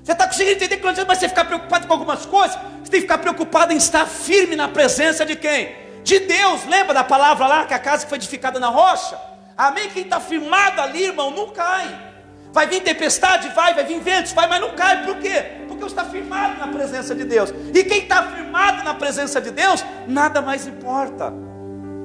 [0.03, 2.57] Você está conseguindo entender que não adianta mais você ficar preocupado com algumas coisas.
[2.83, 5.75] Você tem que ficar preocupado em estar firme na presença de quem?
[6.03, 6.65] De Deus.
[6.65, 9.19] Lembra da palavra lá que a casa foi edificada na rocha?
[9.57, 9.89] Amém?
[9.89, 12.09] Quem está firmado ali, irmão, não cai.
[12.51, 13.49] Vai vir tempestade?
[13.49, 14.31] Vai, vai vir ventos?
[14.31, 15.03] Vai, mas não cai.
[15.03, 15.59] Por quê?
[15.79, 17.53] porque está firmado na presença de Deus.
[17.73, 21.33] E quem está firmado na presença de Deus, nada mais importa.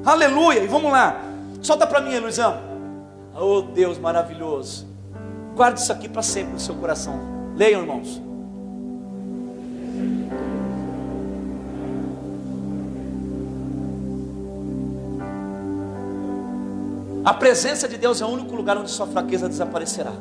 [0.05, 0.61] Aleluia.
[0.61, 1.17] E vamos lá.
[1.61, 2.74] Solta para mim, Luizão.
[3.37, 4.87] Oh Deus maravilhoso.
[5.57, 7.19] Guarde isso aqui para sempre no seu coração.
[7.57, 8.23] Leiam, irmãos.
[17.25, 20.13] A presença de Deus é o único lugar onde sua fraqueza desaparecerá.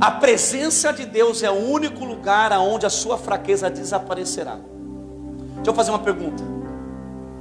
[0.00, 4.58] A presença de Deus é o único lugar aonde a sua fraqueza desaparecerá.
[5.56, 6.42] Deixa eu fazer uma pergunta.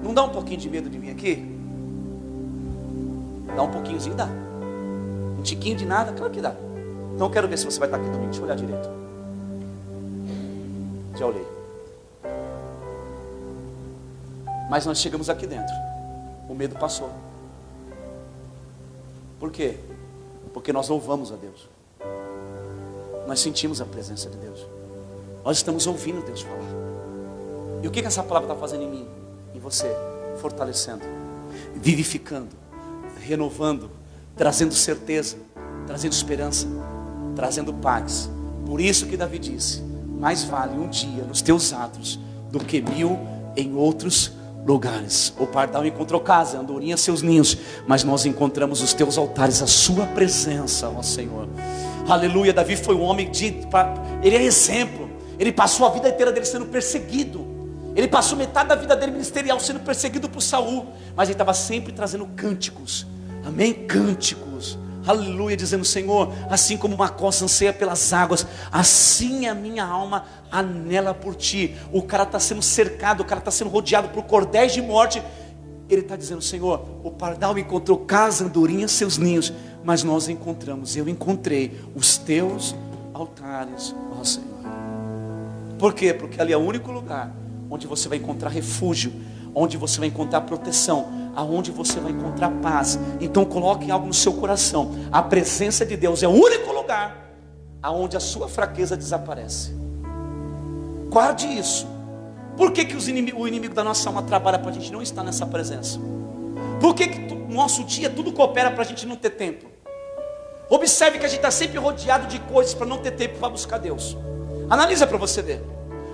[0.03, 1.50] Não dá um pouquinho de medo de vir aqui?
[3.55, 4.27] Dá um pouquinhozinho, dá.
[5.37, 6.53] Um tiquinho de nada, claro que dá.
[7.15, 8.25] Então eu quero ver se você vai estar aqui domingo.
[8.25, 8.89] Deixa eu olhar direito.
[11.17, 11.47] Já olhei.
[14.69, 15.73] Mas nós chegamos aqui dentro.
[16.47, 17.11] O medo passou.
[19.39, 19.77] Por quê?
[20.53, 21.69] Porque nós louvamos a Deus
[23.31, 24.65] nós sentimos a presença de Deus.
[25.45, 26.59] Nós estamos ouvindo Deus falar.
[27.81, 29.07] E o que, que essa palavra está fazendo em mim?
[29.55, 29.89] Em você?
[30.41, 31.03] Fortalecendo,
[31.75, 32.49] vivificando,
[33.23, 33.91] renovando,
[34.35, 35.37] trazendo certeza,
[35.85, 36.67] trazendo esperança,
[37.35, 38.29] trazendo paz.
[38.65, 39.81] Por isso que Davi disse:
[40.19, 42.19] mais vale um dia nos teus atos
[42.51, 43.17] do que mil
[43.55, 44.31] em outros
[44.65, 45.33] lugares.
[45.39, 47.57] O pardal encontrou casa, andorinha seus ninhos,
[47.87, 51.47] mas nós encontramos os teus altares, a sua presença, ó Senhor.
[52.07, 53.57] Aleluia, Davi foi um homem de
[54.21, 55.09] ele é exemplo.
[55.39, 57.47] Ele passou a vida inteira dele sendo perseguido.
[57.95, 61.91] Ele passou metade da vida dele ministerial sendo perseguido por Saul, mas ele estava sempre
[61.91, 63.07] trazendo cânticos.
[63.45, 63.73] Amém?
[63.73, 64.77] Cânticos.
[65.05, 71.13] Aleluia, dizendo: Senhor, assim como uma costa anseia pelas águas, assim a minha alma anela
[71.13, 71.75] por ti.
[71.91, 75.21] O cara está sendo cercado, o cara está sendo rodeado por cordéis de morte.
[75.89, 79.51] Ele está dizendo: Senhor, o pardal encontrou casa, andorinha, seus ninhos,
[79.83, 82.75] mas nós encontramos, eu encontrei os teus
[83.13, 84.47] altares, ó Senhor.
[85.79, 86.13] Por quê?
[86.13, 87.35] Porque ali é o único lugar
[87.69, 89.11] onde você vai encontrar refúgio,
[89.55, 92.99] onde você vai encontrar proteção, aonde você vai encontrar paz.
[93.19, 94.91] Então coloque algo no seu coração.
[95.11, 97.21] A presença de Deus é o único lugar
[97.81, 99.73] aonde a sua fraqueza desaparece.
[101.09, 101.87] Guarde isso.
[102.55, 105.23] Por que, que inimigo, o inimigo da nossa alma trabalha para a gente não estar
[105.23, 105.99] nessa presença?
[106.79, 109.67] Por que, que o nosso dia tudo coopera para a gente não ter tempo?
[110.69, 113.77] Observe que a gente está sempre rodeado de coisas para não ter tempo para buscar
[113.77, 114.15] Deus.
[114.69, 115.61] Analisa para você ver.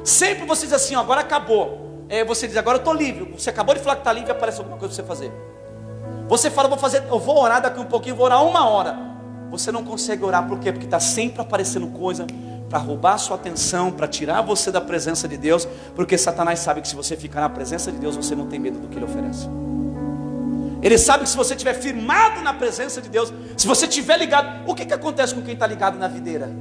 [0.04, 1.87] Sempre você diz assim, ó, agora acabou.
[2.10, 3.32] É, você diz, agora eu estou livre.
[3.38, 5.32] Você acabou de falar que está livre, aparece alguma coisa para você fazer.
[6.28, 8.98] Você fala, vou fazer, eu vou orar daqui um pouquinho, vou orar uma hora.
[9.50, 10.72] Você não consegue orar por quê?
[10.72, 12.28] Porque está sempre aparecendo coisa
[12.70, 16.82] para roubar a sua atenção, para tirar você da presença de Deus, porque Satanás sabe
[16.82, 19.06] que se você ficar na presença de Deus, você não tem medo do que ele
[19.06, 19.48] oferece.
[20.82, 24.70] Ele sabe que se você estiver firmado na presença de Deus, se você estiver ligado,
[24.70, 26.52] o que, que acontece com quem está ligado na videira?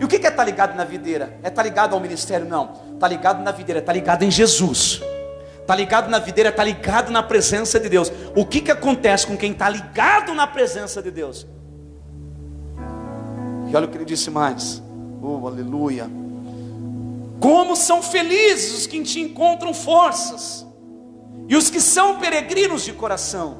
[0.00, 1.38] E o que, é estar tá ligado na videira?
[1.42, 2.46] É estar tá ligado ao ministério?
[2.46, 2.72] Não.
[2.94, 5.00] Está ligado na videira, está ligado em Jesus.
[5.60, 8.12] Está ligado na videira, está ligado na presença de Deus.
[8.36, 11.46] O que, que acontece com quem está ligado na presença de Deus?
[13.70, 14.82] E olha o que ele disse mais.
[15.22, 16.06] Oh, aleluia.
[17.40, 20.66] Como são felizes os que te encontram forças,
[21.48, 23.56] e os que são peregrinos de coração,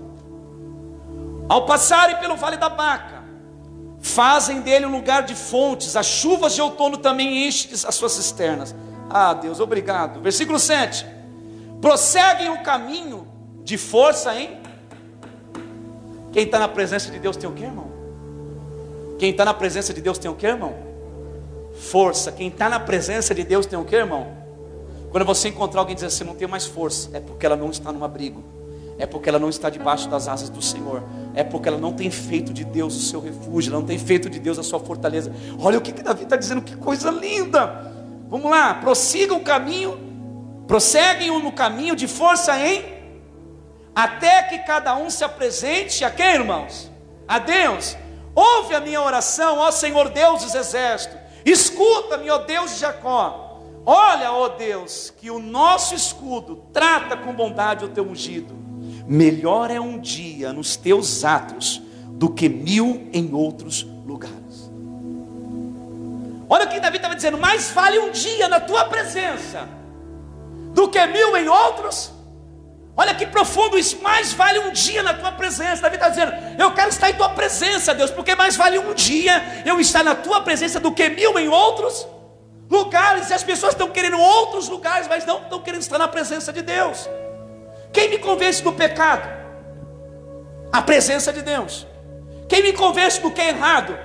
[1.49, 3.23] ao passarem pelo vale da Baca,
[4.05, 8.74] fazem dele um lugar de fontes, as chuvas de outono também enchem as suas cisternas.
[9.09, 10.20] Ah, Deus, obrigado.
[10.20, 11.07] Versículo 7:
[11.80, 13.26] prosseguem o caminho
[13.64, 14.59] de força, hein?
[16.32, 17.90] Quem está na presença de Deus tem o que, irmão?
[19.18, 20.74] Quem está na presença de Deus tem o que, irmão?
[21.80, 22.30] Força.
[22.30, 24.26] Quem está na presença de Deus tem o que, irmão?
[25.11, 27.90] Quando você encontrar alguém dizer assim, não tem mais força, é porque ela não está
[27.90, 28.44] num abrigo,
[28.99, 31.03] é porque ela não está debaixo das asas do Senhor,
[31.34, 34.30] é porque ela não tem feito de Deus o seu refúgio, ela não tem feito
[34.30, 35.32] de Deus a sua fortaleza.
[35.59, 37.92] Olha o que, que Davi está dizendo, que coisa linda!
[38.28, 39.99] Vamos lá, prossiga o caminho,
[40.66, 42.84] prosseguem no caminho de força em,
[43.95, 46.90] até que cada um se apresente a quem, irmãos?
[47.28, 47.97] A Deus
[48.34, 51.18] Ouve a minha oração, ó Senhor Deus dos exércitos.
[51.45, 53.61] Escuta-me, ó Deus de Jacó.
[53.86, 58.63] Olha, ó Deus, que o nosso escudo trata com bondade o teu ungido.
[59.07, 64.70] Melhor é um dia nos teus atos do que mil em outros lugares.
[66.48, 69.68] Olha o que Davi estava dizendo: mais vale um dia na tua presença
[70.74, 72.14] do que mil em outros
[72.96, 75.82] Olha que profundo isso, mais vale um dia na tua presença.
[75.82, 79.62] Davi está dizendo: Eu quero estar em tua presença, Deus, porque mais vale um dia
[79.64, 82.07] eu estar na tua presença do que mil em outros
[82.70, 83.30] lugares.
[83.30, 86.62] E as pessoas estão querendo outros lugares, mas não estão querendo estar na presença de
[86.62, 87.09] Deus.
[87.95, 89.26] Quem me convence do pecado?
[90.72, 91.86] A presença de Deus.
[92.49, 93.97] Quem me convence do que é errado?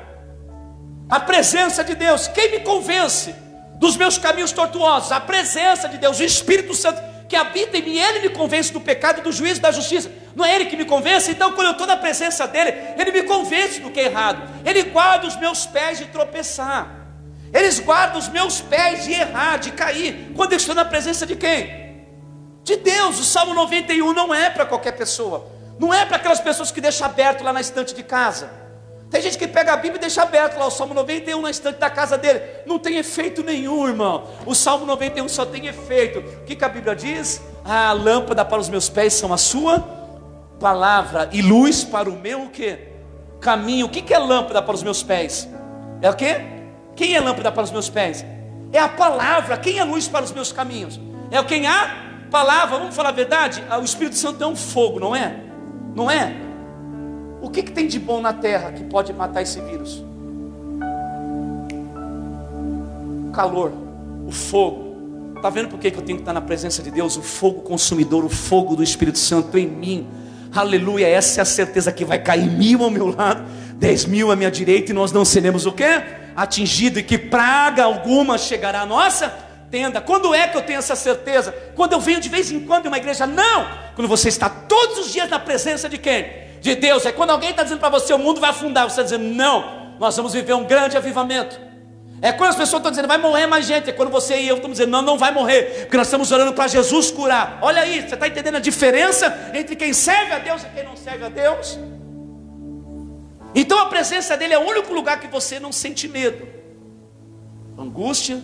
[1.09, 2.27] A presença de Deus.
[2.27, 3.33] Quem me convence
[3.77, 5.11] dos meus caminhos tortuosos?
[5.11, 8.81] A presença de Deus, o Espírito Santo que habita em mim, ele me convence do
[8.81, 10.11] pecado, do juízo, da justiça.
[10.35, 13.23] Não é ele que me convence, então quando eu estou na presença dele, ele me
[13.23, 14.41] convence do que é errado.
[14.65, 16.87] Ele guarda os meus pés de tropeçar.
[17.51, 20.31] Eles guardam os meus pés de errar, de cair.
[20.35, 21.88] Quando eu estou na presença de quem?
[22.69, 23.19] De Deus.
[23.19, 25.47] O Salmo 91 não é para qualquer pessoa.
[25.79, 28.51] Não é para aquelas pessoas que deixam aberto lá na estante de casa.
[29.09, 31.79] Tem gente que pega a Bíblia e deixa aberto lá o Salmo 91 na estante
[31.79, 32.41] da casa dele.
[32.67, 34.27] Não tem efeito nenhum, irmão.
[34.45, 36.19] O Salmo 91 só tem efeito.
[36.19, 37.41] O que, que a Bíblia diz?
[37.65, 39.79] A lâmpada para os meus pés são a sua
[40.59, 42.87] palavra e luz para o meu o quê?
[43.41, 43.87] caminho.
[43.87, 45.49] O que, que é lâmpada para os meus pés?
[46.03, 46.41] É o quê?
[46.95, 48.23] Quem é lâmpada para os meus pés?
[48.71, 49.57] É a palavra.
[49.57, 50.99] Quem é luz para os meus caminhos?
[51.31, 52.77] É o quem a palavra.
[52.77, 53.63] Vamos falar a verdade?
[53.69, 55.35] Ah, o Espírito Santo é um fogo, não é?
[55.95, 56.35] Não é?
[57.41, 60.03] O que, que tem de bom na terra que pode matar esse vírus?
[63.27, 63.71] O calor,
[64.27, 64.89] o fogo.
[65.35, 67.15] Está vendo por que, que eu tenho que estar na presença de Deus?
[67.15, 70.07] O fogo consumidor, o fogo do Espírito Santo em mim.
[70.53, 74.35] Aleluia, essa é a certeza que vai cair mil ao meu lado, dez mil à
[74.35, 76.01] minha direita, e nós não seremos o quê?
[76.35, 80.01] Atingido, e que praga alguma chegará à nossa tenda.
[80.01, 81.51] Quando é que eu tenho essa certeza?
[81.75, 83.25] Quando eu venho de vez em quando em uma igreja?
[83.25, 83.67] Não!
[83.95, 86.49] Quando você está todos os dias na presença de quem?
[86.61, 87.05] de Deus.
[87.05, 89.95] É quando alguém está dizendo para você o mundo vai afundar, você está dizendo não,
[89.99, 91.59] nós vamos viver um grande avivamento.
[92.21, 94.57] É quando as pessoas estão dizendo vai morrer mais gente, é quando você e eu
[94.57, 97.59] estamos dizendo não, não vai morrer, porque nós estamos orando para Jesus curar.
[97.61, 100.97] Olha aí, você está entendendo a diferença entre quem serve a Deus e quem não
[100.97, 101.79] serve a Deus?
[103.55, 106.47] Então a presença dele é o único lugar que você não sente medo.
[107.77, 108.41] Angústia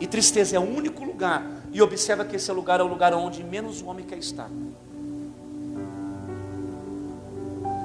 [0.00, 1.44] e tristeza é o único lugar.
[1.72, 4.48] E observa que esse é lugar é o lugar onde menos o homem quer estar.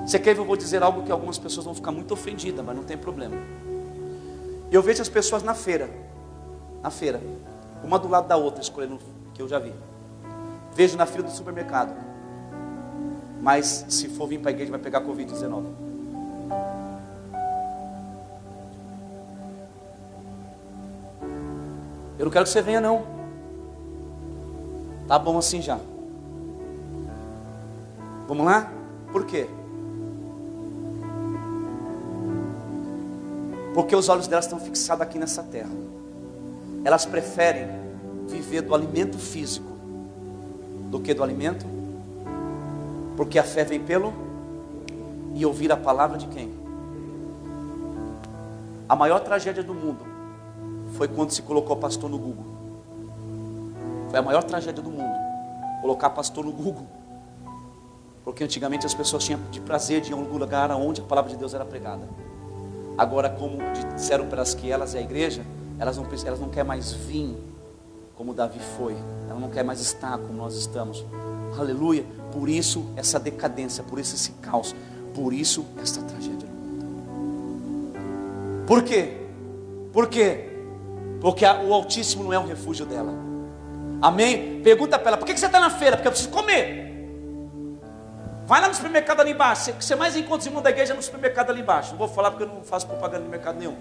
[0.05, 2.75] Você quer que eu vou dizer algo que algumas pessoas vão ficar muito ofendidas, mas
[2.75, 3.35] não tem problema.
[4.71, 5.89] Eu vejo as pessoas na feira,
[6.81, 7.21] na feira,
[7.83, 8.99] uma do lado da outra, escolhendo
[9.33, 9.73] que eu já vi.
[10.73, 11.93] Vejo na fila do supermercado.
[13.41, 15.63] Mas se for vir para a igreja vai pegar Covid-19.
[22.19, 23.03] Eu não quero que você venha, não.
[25.07, 25.79] Tá bom assim já.
[28.27, 28.69] Vamos lá?
[29.09, 29.47] Por quê?
[33.73, 35.71] Porque os olhos delas estão fixados aqui nessa terra.
[36.83, 37.69] Elas preferem
[38.27, 39.69] viver do alimento físico
[40.91, 41.65] do que do alimento,
[43.15, 44.13] porque a fé vem pelo
[45.35, 46.51] e ouvir a palavra de quem?
[48.89, 50.08] A maior tragédia do mundo
[50.93, 52.45] foi quando se colocou pastor no Google.
[54.09, 55.29] Foi a maior tragédia do mundo
[55.81, 56.85] colocar pastor no Google.
[58.23, 61.31] Porque antigamente as pessoas tinham de prazer de ir a um lugar onde a palavra
[61.31, 62.07] de Deus era pregada.
[62.97, 63.57] Agora, como
[63.95, 65.43] disseram para elas que elas é a igreja,
[65.79, 67.35] elas não, elas não querem mais vir
[68.15, 68.95] como Davi foi.
[69.29, 71.03] Ela não quer mais estar como nós estamos.
[71.57, 72.05] Aleluia.
[72.33, 74.75] Por isso essa decadência, por isso esse caos,
[75.15, 76.47] por isso essa tragédia.
[78.67, 79.25] Por quê?
[79.91, 80.58] Por quê?
[81.21, 83.13] Porque o Altíssimo não é o refúgio dela.
[84.01, 84.61] Amém?
[84.61, 85.97] Pergunta para ela: por que você está na feira?
[85.97, 86.87] Porque eu preciso comer.
[88.45, 89.71] Vai lá no supermercado ali embaixo.
[89.71, 91.91] O que você mais encontra os irmãos da igreja é no supermercado ali embaixo.
[91.91, 93.75] Não vou falar porque eu não faço propaganda de mercado nenhum.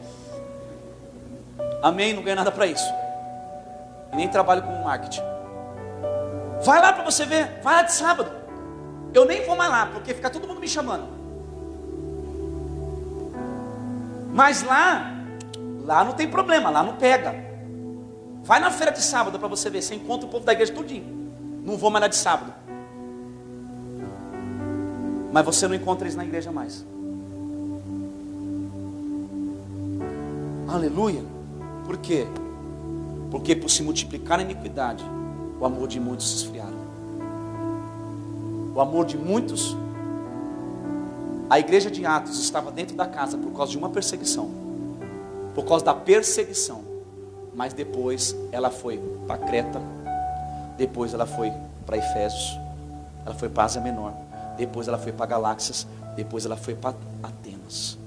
[1.82, 2.12] Amém?
[2.12, 2.92] Não ganho nada para isso.
[4.12, 5.22] Nem trabalho com marketing.
[6.64, 7.60] Vai lá para você ver.
[7.62, 8.30] Vai lá de sábado.
[9.14, 11.06] Eu nem vou mais lá, porque fica todo mundo me chamando.
[14.32, 15.17] Mas lá,
[15.88, 17.34] lá não tem problema, lá não pega.
[18.42, 19.80] Vai na feira de sábado para você ver.
[19.80, 21.32] Você encontra o povo da igreja tudinho.
[21.64, 22.52] Não vou mais lá de sábado.
[25.32, 26.84] Mas você não encontra eles na igreja mais.
[30.68, 31.24] Aleluia.
[31.86, 32.26] Por quê?
[33.30, 35.02] Porque por se multiplicar a iniquidade,
[35.58, 36.78] o amor de muitos se esfriaram.
[38.74, 39.74] O amor de muitos.
[41.48, 44.67] A igreja de Atos estava dentro da casa por causa de uma perseguição.
[45.58, 46.84] Por causa da perseguição.
[47.52, 48.96] Mas depois ela foi
[49.26, 49.82] para Creta.
[50.76, 51.52] Depois ela foi
[51.84, 52.56] para Efésios.
[53.26, 54.14] Ela foi para Ásia Menor.
[54.56, 55.84] Depois ela foi para Galáxias.
[56.14, 56.94] Depois ela foi para
[57.24, 57.98] Atenas.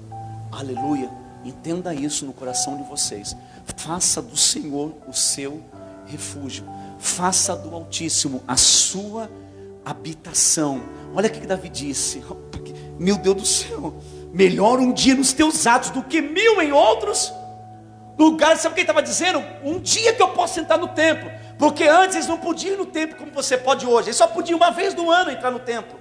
[0.50, 1.10] Aleluia.
[1.44, 3.36] Entenda isso no coração de vocês.
[3.76, 5.62] Faça do Senhor o seu
[6.06, 6.64] refúgio.
[6.98, 9.28] Faça do Altíssimo a sua
[9.84, 10.80] habitação.
[11.14, 12.24] Olha o que Davi disse.
[12.98, 13.94] Meu Deus do céu.
[14.32, 17.30] Melhor um dia nos teus atos do que mil em outros
[18.18, 18.60] lugares.
[18.60, 19.44] Sabe o que ele estava dizendo?
[19.62, 21.30] Um dia que eu posso sentar no templo.
[21.58, 24.08] Porque antes eles não podiam ir no templo como você pode hoje.
[24.08, 26.00] Eles só podiam uma vez no ano entrar no templo.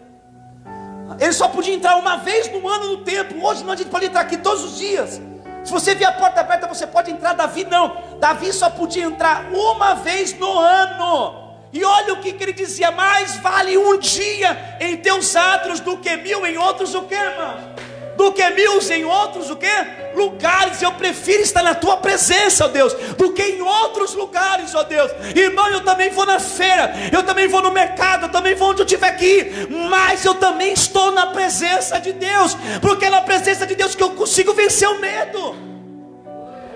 [1.20, 3.44] Eles só podiam entrar uma vez no ano no templo.
[3.46, 5.22] Hoje não a gente pode entrar aqui todos os dias.
[5.64, 7.34] Se você vê a porta aberta, você pode entrar.
[7.34, 7.98] Davi não.
[8.20, 11.52] Davi só podia entrar uma vez no ano.
[11.74, 15.98] E olha o que, que ele dizia: mais vale um dia em teus atos do
[15.98, 17.76] que mil em outros, o que, irmão?
[18.16, 19.68] Do que mil em outros o que?
[20.16, 20.82] Lugares.
[20.82, 25.12] Eu prefiro estar na tua presença, ó Deus, do que em outros lugares, ó Deus.
[25.36, 28.82] Irmão, eu também vou na feira, eu também vou no mercado, eu também vou onde
[28.82, 33.66] eu tiver ir, mas eu também estou na presença de Deus, porque é na presença
[33.66, 35.56] de Deus que eu consigo vencer o medo.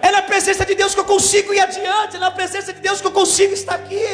[0.01, 3.01] É na presença de Deus que eu consigo ir adiante, é na presença de Deus
[3.01, 4.05] que eu consigo estar aqui.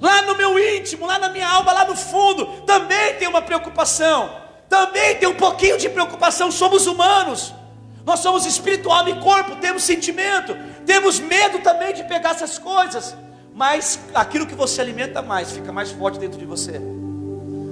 [0.00, 4.47] Lá no meu íntimo, lá na minha alma, lá no fundo, também tem uma preocupação
[4.68, 6.50] também tem um pouquinho de preocupação.
[6.50, 7.54] Somos humanos,
[8.04, 13.16] nós somos espiritual e corpo, temos sentimento, temos medo também de pegar essas coisas.
[13.54, 16.80] Mas aquilo que você alimenta mais, fica mais forte dentro de você.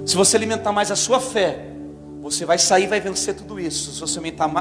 [0.05, 1.67] Se você alimentar mais a sua fé,
[2.21, 3.93] você vai sair e vai vencer tudo isso.
[3.93, 4.51] Se você alimentar,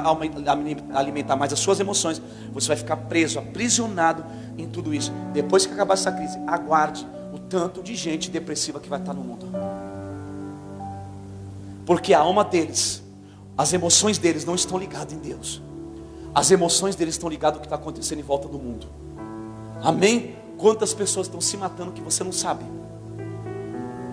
[0.95, 2.23] alimentar mais as suas emoções,
[2.53, 4.25] você vai ficar preso, aprisionado
[4.57, 5.13] em tudo isso.
[5.33, 9.23] Depois que acabar essa crise, aguarde o tanto de gente depressiva que vai estar no
[9.23, 9.51] mundo.
[11.87, 13.03] Porque a alma deles,
[13.57, 15.63] as emoções deles não estão ligadas em Deus.
[16.35, 18.89] As emoções deles estão ligadas ao que está acontecendo em volta do mundo.
[19.83, 20.37] Amém?
[20.59, 22.65] Quantas pessoas estão se matando que você não sabe?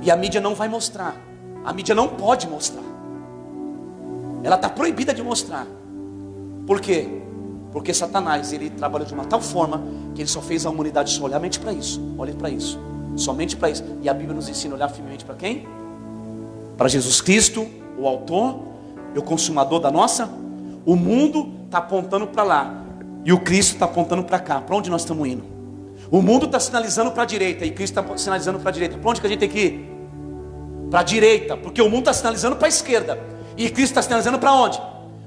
[0.01, 1.17] E a mídia não vai mostrar.
[1.65, 2.83] A mídia não pode mostrar.
[4.43, 5.65] Ela está proibida de mostrar.
[6.67, 7.21] Por quê?
[7.71, 9.81] Porque Satanás ele trabalhou de uma tal forma
[10.13, 11.99] que ele só fez a humanidade só olhar mente para isso.
[12.17, 12.77] Olhe para isso.
[13.15, 13.83] Somente para isso.
[14.01, 15.65] E a Bíblia nos ensina a olhar firmemente para quem?
[16.83, 17.65] Para Jesus Cristo,
[17.97, 18.59] o autor
[19.15, 20.29] e o consumador da nossa.
[20.85, 22.73] O mundo está apontando para lá
[23.23, 24.59] e o Cristo está apontando para cá.
[24.59, 25.45] Para onde nós estamos indo?
[26.11, 28.97] O mundo está sinalizando para a direita e Cristo está sinalizando para a direita.
[28.97, 29.89] Para onde que a gente tem que ir?
[30.91, 33.17] Para a direita, porque o mundo está sinalizando para a esquerda
[33.55, 34.77] e Cristo está sinalizando para onde?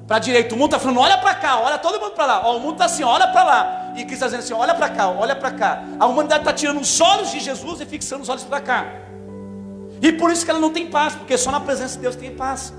[0.07, 0.55] Para a direita.
[0.55, 2.43] O mundo está falando, olha para cá, olha todo mundo para lá.
[2.49, 3.93] Ó, o mundo está assim, olha para lá.
[3.97, 5.85] E Cristo está dizendo assim, olha para cá, olha para cá.
[5.99, 9.06] A humanidade está tirando os olhos de Jesus e fixando os olhos para cá.
[10.01, 12.35] E por isso que ela não tem paz, porque só na presença de Deus tem
[12.35, 12.73] paz.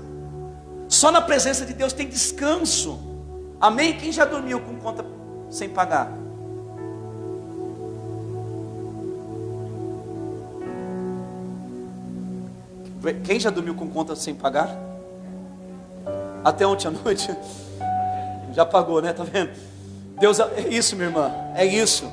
[0.88, 2.98] Só na presença de Deus tem descanso.
[3.60, 3.96] Amém?
[3.96, 5.04] Quem já dormiu com conta
[5.50, 6.12] sem pagar?
[13.24, 14.76] Quem já dormiu com conta sem pagar?
[16.44, 17.30] Até ontem à noite?
[18.54, 19.12] Já pagou, né?
[19.12, 19.50] Tá vendo?
[20.18, 21.30] Deus, é isso, minha irmã.
[21.54, 22.10] É isso.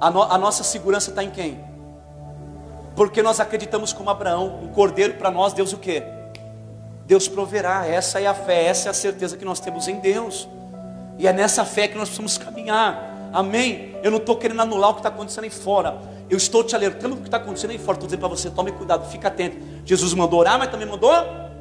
[0.00, 1.73] A, no, a nossa segurança está em quem?
[2.94, 6.02] Porque nós acreditamos como Abraão, um cordeiro para nós, Deus o quê?
[7.06, 10.48] Deus proverá, essa é a fé, essa é a certeza que nós temos em Deus.
[11.18, 13.30] E é nessa fé que nós precisamos caminhar.
[13.32, 13.96] Amém?
[14.02, 15.98] Eu não estou querendo anular o que está acontecendo aí fora.
[16.30, 17.96] Eu estou te alertando do que está acontecendo aí fora.
[17.96, 19.56] Estou dizendo para você, tome cuidado, fica atento.
[19.84, 21.12] Jesus mandou orar, mas também mandou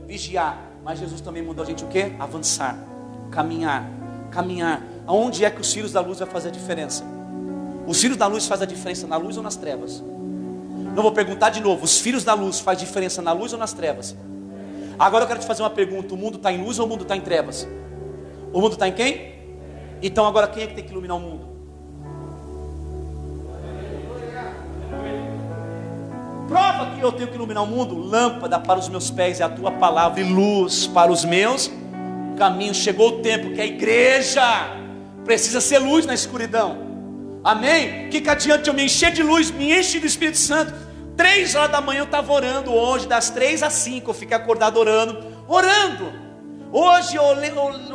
[0.07, 0.57] vigiar.
[0.83, 2.13] Mas Jesus também mandou a gente o quê?
[2.19, 2.77] Avançar,
[3.31, 3.89] caminhar,
[4.31, 4.83] caminhar.
[5.05, 7.03] Aonde é que os filhos da luz vai fazer a diferença?
[7.85, 10.03] Os filhos da luz faz a diferença na luz ou nas trevas?
[10.93, 11.83] Não vou perguntar de novo.
[11.83, 14.15] Os filhos da luz faz diferença na luz ou nas trevas?
[14.97, 17.01] Agora eu quero te fazer uma pergunta: o mundo está em luz ou o mundo
[17.01, 17.67] está em trevas?
[18.51, 19.33] O mundo está em quem?
[20.01, 21.53] Então agora quem é que tem que iluminar o mundo?
[26.47, 27.97] Prova que eu tenho que iluminar o mundo.
[27.97, 31.71] Lâmpada para os meus pés é a tua palavra e luz para os meus
[32.37, 32.77] caminhos.
[32.77, 34.43] Chegou o tempo que a igreja
[35.25, 36.92] precisa ser luz na escuridão.
[37.43, 38.09] Amém?
[38.09, 40.73] Que, adianta eu me encher de luz, me enche do Espírito Santo.
[41.17, 44.77] Três horas da manhã eu estava orando hoje, das três às cinco eu fiquei acordado
[44.77, 46.11] orando, orando.
[46.71, 47.23] Hoje eu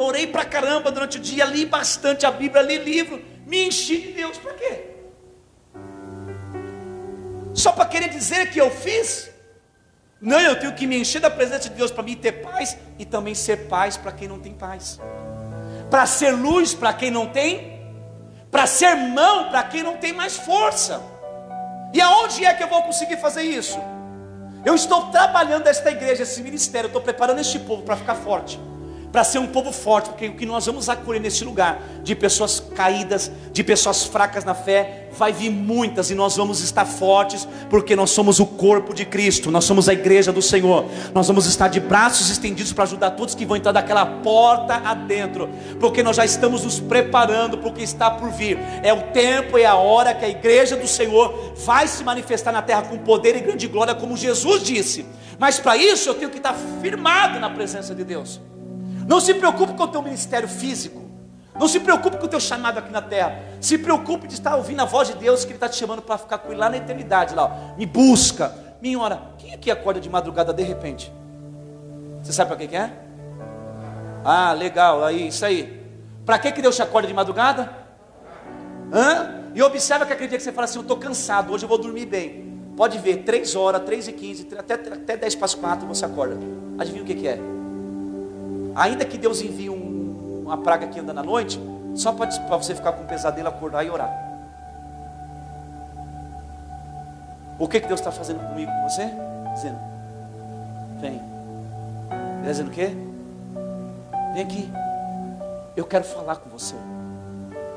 [0.01, 4.13] orei, pra caramba durante o dia, li bastante a Bíblia, li livro, me enchi de
[4.13, 4.85] Deus, para quê?
[7.55, 9.31] Só para querer dizer que eu fiz?
[10.21, 13.05] Não, eu tenho que me encher da presença de Deus para mim ter paz e
[13.05, 15.01] também ser paz para quem não tem paz,
[15.91, 17.78] para ser luz para quem não tem,
[18.51, 21.01] para ser mão para quem não tem mais força.
[21.93, 23.79] E aonde é que eu vou conseguir fazer isso?
[24.65, 28.61] Eu estou trabalhando esta igreja, esse ministério, estou preparando este povo para ficar forte
[29.13, 32.61] para ser um povo forte, porque o que nós vamos acolher nesse lugar, de pessoas
[32.61, 37.97] caídas, de pessoas fracas na fé, vai vir muitas e nós vamos estar fortes, porque
[37.97, 40.85] nós somos o corpo de Cristo, nós somos a igreja do Senhor,
[41.15, 45.49] nós vamos estar de braços estendidos para ajudar todos que vão entrar daquela porta adentro,
[45.81, 49.57] porque nós já estamos nos preparando para o que está por vir, é o tempo,
[49.57, 53.37] é a hora que a igreja do Senhor vai se manifestar na terra com poder
[53.37, 55.07] e grande glória, como Jesus disse,
[55.39, 58.41] mas para isso eu tenho que estar firmado na presença de Deus.
[59.09, 61.01] Não se preocupe com o teu ministério físico.
[61.59, 63.43] Não se preocupe com o teu chamado aqui na terra.
[63.59, 66.19] Se preocupe de estar ouvindo a voz de Deus que Ele está te chamando para
[66.19, 67.35] ficar com Ele lá na eternidade.
[67.35, 67.79] Lá, ó.
[67.79, 68.55] Me busca.
[68.83, 69.19] Minha hora.
[69.39, 71.11] Quem aqui acorda de madrugada de repente?
[72.23, 72.93] Você sabe para que, que é?
[74.23, 75.03] Ah, legal.
[75.03, 75.83] Aí, isso aí.
[76.27, 77.73] Para que, que Deus te acorda de madrugada?
[78.93, 79.37] Hã?
[79.55, 81.79] E observa que aquele dia que você fala assim: Eu estou cansado, hoje eu vou
[81.79, 82.47] dormir bem.
[82.77, 86.39] Pode ver, 3 horas, 3 e 15, até, até 10 para as 4 você acorda.
[86.79, 87.58] Adivinha o que, que é?
[88.79, 91.61] Ainda que Deus envie um, uma praga que anda na noite,
[91.97, 94.09] só para você ficar com um pesadelo, acordar e orar.
[97.59, 99.11] O que, que Deus está fazendo comigo, com você?
[99.53, 99.79] Dizendo,
[101.01, 101.15] vem.
[101.15, 102.91] Ele está dizendo o quê?
[104.35, 104.71] Vem aqui.
[105.77, 106.77] Eu quero falar com você.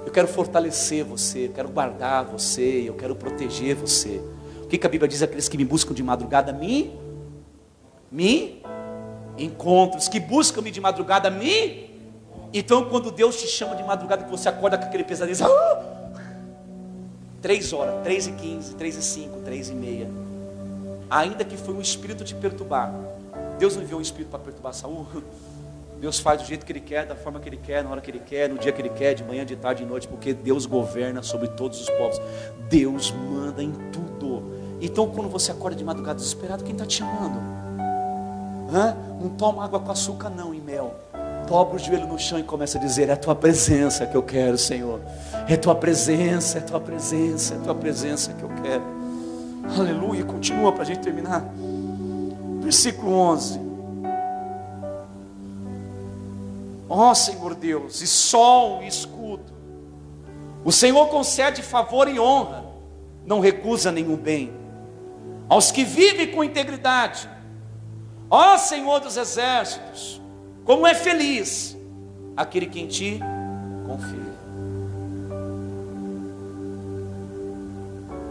[0.05, 4.21] Eu quero fortalecer você, eu quero guardar você, eu quero proteger você.
[4.63, 5.23] O que, que a Bíblia diz?
[5.23, 6.95] Aqueles que me buscam de madrugada, me,
[8.11, 8.61] me
[9.43, 11.89] encontros, que buscam-me de madrugada, me.
[12.53, 16.01] Então, quando Deus te chama de madrugada, que você acorda com aquele pesadelo, ah!
[17.41, 20.09] três horas, três e quinze, três e cinco, três e meia.
[21.09, 22.93] Ainda que foi um espírito te perturbar,
[23.57, 25.07] Deus não enviou um espírito para perturbar Saul.
[25.99, 28.09] Deus faz do jeito que Ele quer, da forma que Ele quer, na hora que
[28.09, 30.65] Ele quer, no dia que Ele quer, de manhã, de tarde, de noite, porque Deus
[30.65, 32.19] governa sobre todos os povos.
[32.67, 34.51] Deus manda em tudo.
[34.81, 37.60] Então, quando você acorda de madrugada desesperado, quem está te chamando?
[38.71, 40.95] Não toma água com açúcar, não, e mel.
[41.47, 44.23] Dobra o joelho no chão e começa a dizer: É a tua presença que eu
[44.23, 45.01] quero, Senhor.
[45.47, 48.83] É a tua presença, é tua presença, é a tua presença que eu quero.
[49.77, 50.23] Aleluia.
[50.23, 51.43] Continua para a gente terminar.
[52.61, 53.59] Versículo 11.
[56.87, 59.51] Ó oh, Senhor Deus, e sol e escudo.
[60.63, 62.65] O Senhor concede favor e honra,
[63.25, 64.53] não recusa nenhum bem.
[65.49, 67.29] Aos que vivem com integridade,
[68.33, 70.21] Ó Senhor dos exércitos,
[70.63, 71.75] como é feliz
[72.37, 73.19] aquele que em ti
[73.85, 74.31] confia.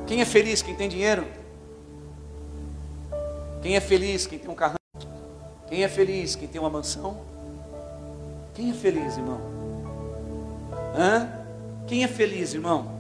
[0.07, 0.63] Quem é feliz?
[0.63, 1.27] Quem tem dinheiro?
[3.61, 4.27] Quem é feliz?
[4.27, 4.77] Quem tem um carro?
[5.69, 6.35] Quem é feliz?
[6.35, 7.21] Quem tem uma mansão?
[8.55, 9.39] Quem é feliz, irmão?
[10.97, 11.29] Hã?
[11.87, 13.00] Quem é feliz, irmão?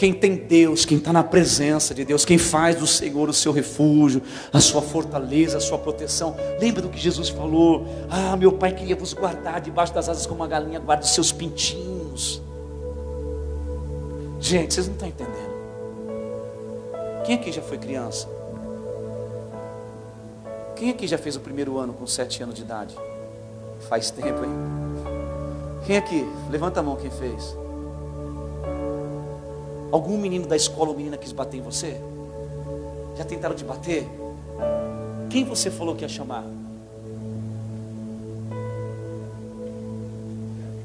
[0.00, 3.52] Quem tem Deus, quem está na presença de Deus, quem faz do Senhor o seu
[3.52, 6.34] refúgio, a sua fortaleza, a sua proteção.
[6.58, 7.86] Lembra do que Jesus falou?
[8.08, 11.32] Ah, meu Pai queria vos guardar debaixo das asas como uma galinha guarda os seus
[11.32, 12.40] pintinhos.
[14.40, 15.52] Gente, vocês não estão entendendo.
[17.26, 18.26] Quem aqui já foi criança?
[20.76, 22.96] Quem aqui já fez o primeiro ano com sete anos de idade?
[23.80, 24.54] Faz tempo, hein?
[25.86, 26.26] Quem aqui?
[26.50, 27.54] Levanta a mão quem fez.
[29.90, 32.00] Algum menino da escola ou menina quis bater em você?
[33.16, 34.06] Já tentaram te bater?
[35.28, 36.44] Quem você falou que ia chamar?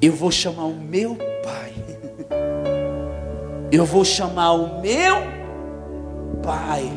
[0.02, 1.74] Eu vou chamar o meu pai.
[3.72, 5.16] Eu vou chamar o meu
[6.44, 6.92] pai.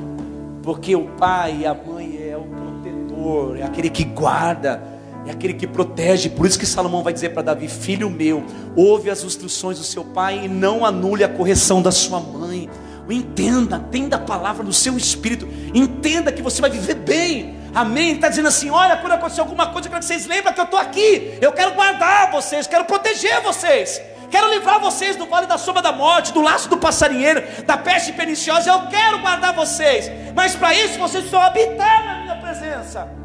[0.62, 4.82] Porque o pai e a mãe é o protetor, é aquele que guarda,
[5.28, 6.30] é aquele que protege.
[6.30, 10.04] Por isso que Salomão vai dizer para Davi: Filho meu, ouve as instruções do seu
[10.04, 12.68] pai e não anule a correção da sua mãe.
[13.10, 15.48] Entenda, entenda a palavra do seu espírito.
[15.74, 17.56] Entenda que você vai viver bem.
[17.74, 18.14] Amém?
[18.14, 20.64] Está dizendo assim: olha, quando acontecer alguma coisa, eu quero que vocês lembrem que eu
[20.64, 21.38] estou aqui.
[21.40, 24.00] Eu quero guardar vocês, quero proteger vocês.
[24.30, 28.12] Quero livrar vocês do vale da sombra da morte, do laço do passarinheiro, da peste
[28.12, 28.70] perniciosa.
[28.70, 30.10] Eu quero guardar vocês.
[30.34, 33.17] Mas para isso vocês precisam habitar na minha presença.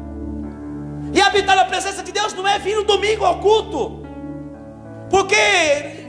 [1.14, 4.04] E habitar na presença de Deus não é vir no domingo ao culto.
[5.08, 5.36] Porque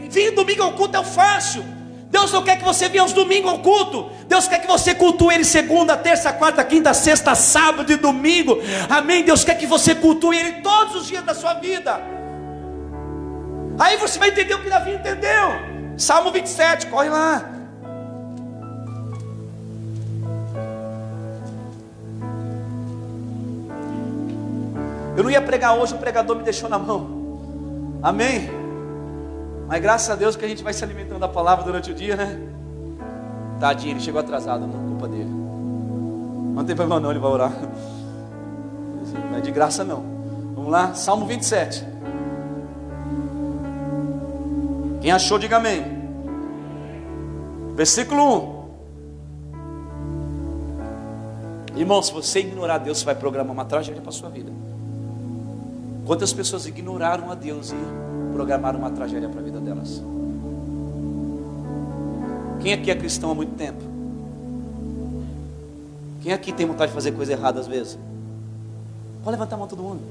[0.09, 1.63] vir no domingo ao culto é o fácil.
[2.09, 4.09] Deus não quer que você venha aos domingos ao culto.
[4.27, 8.57] Deus quer que você cultue Ele segunda, terça, quarta, quinta, sexta, sábado e domingo.
[8.89, 9.23] Amém.
[9.23, 12.01] Deus quer que você cultue Ele todos os dias da sua vida.
[13.77, 15.51] Aí você vai entender o que Davi entendeu.
[15.97, 17.54] Salmo 27, corre lá.
[25.25, 27.99] Não ia pregar hoje, o pregador me deixou na mão.
[28.03, 28.47] Amém.
[29.67, 32.15] Mas graças a Deus que a gente vai se alimentando da palavra durante o dia,
[32.15, 32.39] né?
[33.59, 35.31] Tadinho, ele chegou atrasado, não culpa dele.
[36.53, 37.51] Não tem problema não, ele vai orar.
[39.31, 40.03] Não é de graça não.
[40.53, 41.83] Vamos lá, Salmo 27.
[45.01, 45.83] Quem achou, diga amém.
[47.73, 48.67] Versículo
[51.73, 51.79] 1.
[51.79, 54.64] Irmão, se você ignorar Deus, você vai programar uma tragédia para a sua vida.
[56.05, 57.75] Quantas pessoas ignoraram a Deus e
[58.31, 60.03] programaram uma tragédia para a vida delas.
[62.61, 63.81] Quem aqui é cristão há muito tempo?
[66.21, 67.97] Quem aqui tem vontade de fazer coisa errada às vezes?
[69.23, 70.01] Pode levantar a mão todo mundo.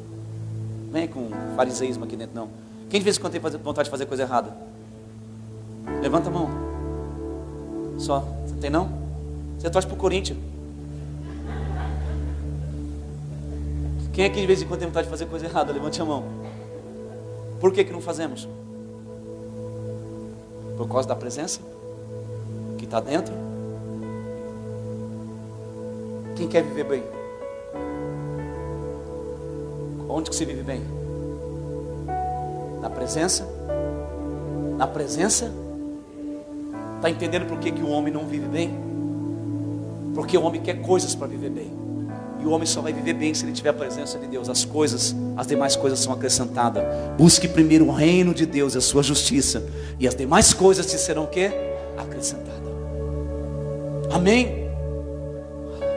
[0.90, 2.48] Vem com fariseísmo aqui dentro, não.
[2.88, 4.56] Quem de vez em quando tem vontade de fazer coisa errada?
[6.00, 6.48] Levanta a mão.
[7.98, 8.26] Só.
[8.46, 8.88] Você tem não?
[9.58, 10.38] Você torce para o Corinthians.
[14.14, 15.72] Quem aqui de vez em quando tem vontade de fazer coisa errada?
[15.72, 16.22] Levante a mão.
[17.58, 18.48] Por que, que não fazemos?
[20.76, 21.60] Por causa da presença
[22.78, 23.34] que está dentro.
[26.36, 27.02] Quem quer viver bem?
[30.08, 30.80] Onde que se vive bem?
[32.80, 33.48] Na presença?
[34.76, 35.52] Na presença?
[36.96, 38.78] Está entendendo por que, que o homem não vive bem?
[40.14, 41.83] Porque o homem quer coisas para viver bem.
[42.44, 44.50] E o homem só vai viver bem se ele tiver a presença de Deus.
[44.50, 46.84] As coisas, as demais coisas são acrescentadas.
[47.16, 49.66] Busque primeiro o reino de Deus e a sua justiça.
[49.98, 51.50] E as demais coisas te serão o quê?
[51.96, 52.60] Acrescentadas.
[54.12, 54.70] Amém?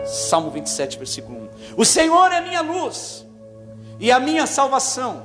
[0.06, 1.48] Salmo 27, versículo 1.
[1.76, 3.28] O Senhor é minha luz
[4.00, 5.24] e a minha salvação.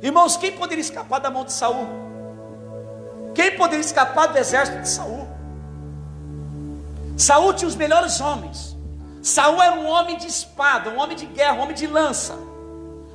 [0.00, 1.88] Irmãos, quem poderia escapar da mão de Saul?
[3.34, 5.26] Quem poderia escapar do exército de Saul?
[7.16, 8.75] Saul tinha os melhores homens.
[9.26, 12.38] Saul era um homem de espada, um homem de guerra, um homem de lança.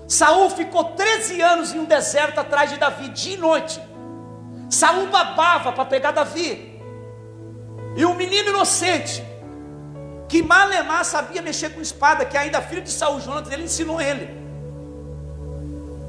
[0.10, 3.82] Saul ficou 13 anos em um deserto atrás de Davi, dia e noite.
[4.70, 6.82] Saul babava para pegar Davi.
[7.96, 9.24] E um menino inocente,
[10.28, 14.30] que malemar sabia mexer com espada, que ainda filho de Saul, Jonas, ele ensinou ele.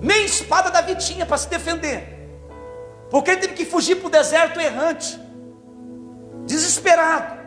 [0.01, 2.29] Nem espada Davi tinha para se defender.
[3.09, 5.17] Porque ele teve que fugir para o deserto errante,
[6.45, 7.41] desesperado.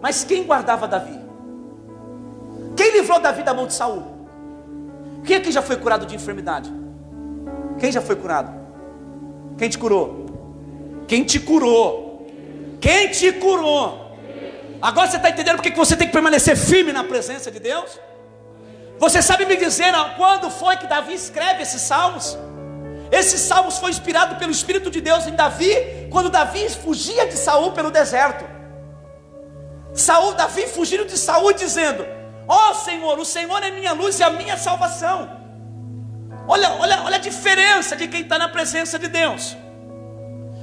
[0.00, 1.25] Mas quem guardava Davi?
[2.76, 4.04] Quem livrou Davi da mão de Saul?
[5.24, 6.72] Quem aqui já foi curado de enfermidade?
[7.78, 8.52] Quem já foi curado?
[9.58, 10.26] Quem te curou?
[11.08, 12.26] Quem te curou?
[12.80, 14.18] Quem te curou?
[14.80, 17.98] Agora você está entendendo porque que você tem que permanecer firme na presença de Deus?
[18.98, 22.36] Você sabe me dizer quando foi que Davi escreve esses salmos?
[23.10, 27.72] Esses salmos foi inspirado pelo Espírito de Deus em Davi, quando Davi fugia de Saul
[27.72, 28.44] pelo deserto.
[29.94, 32.04] Saul, Davi fugindo de Saul dizendo:
[32.48, 35.28] Ó oh, Senhor, o Senhor é minha luz e a minha salvação.
[36.48, 39.56] Olha, olha, olha a diferença de quem está na presença de Deus.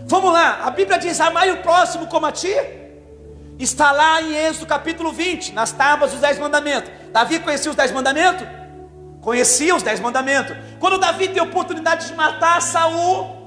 [0.05, 2.55] Vamos lá, a Bíblia diz: amai o próximo como a ti.
[3.59, 6.91] Está lá em Êxodo capítulo 20, nas tábuas dos dez mandamentos.
[7.11, 8.47] Davi conhecia os dez mandamentos?
[9.21, 10.55] Conhecia os dez mandamentos.
[10.79, 13.43] Quando Davi teve a oportunidade de matar Saul,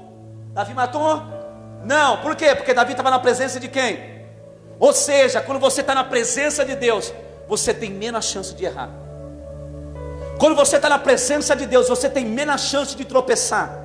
[0.53, 1.21] Davi matou?
[1.83, 2.55] Não, por quê?
[2.55, 4.17] Porque Davi estava na presença de quem?
[4.79, 7.13] Ou seja, quando você está na presença de Deus,
[7.47, 8.89] você tem menos chance de errar.
[10.39, 13.83] Quando você está na presença de Deus, você tem menos chance de tropeçar.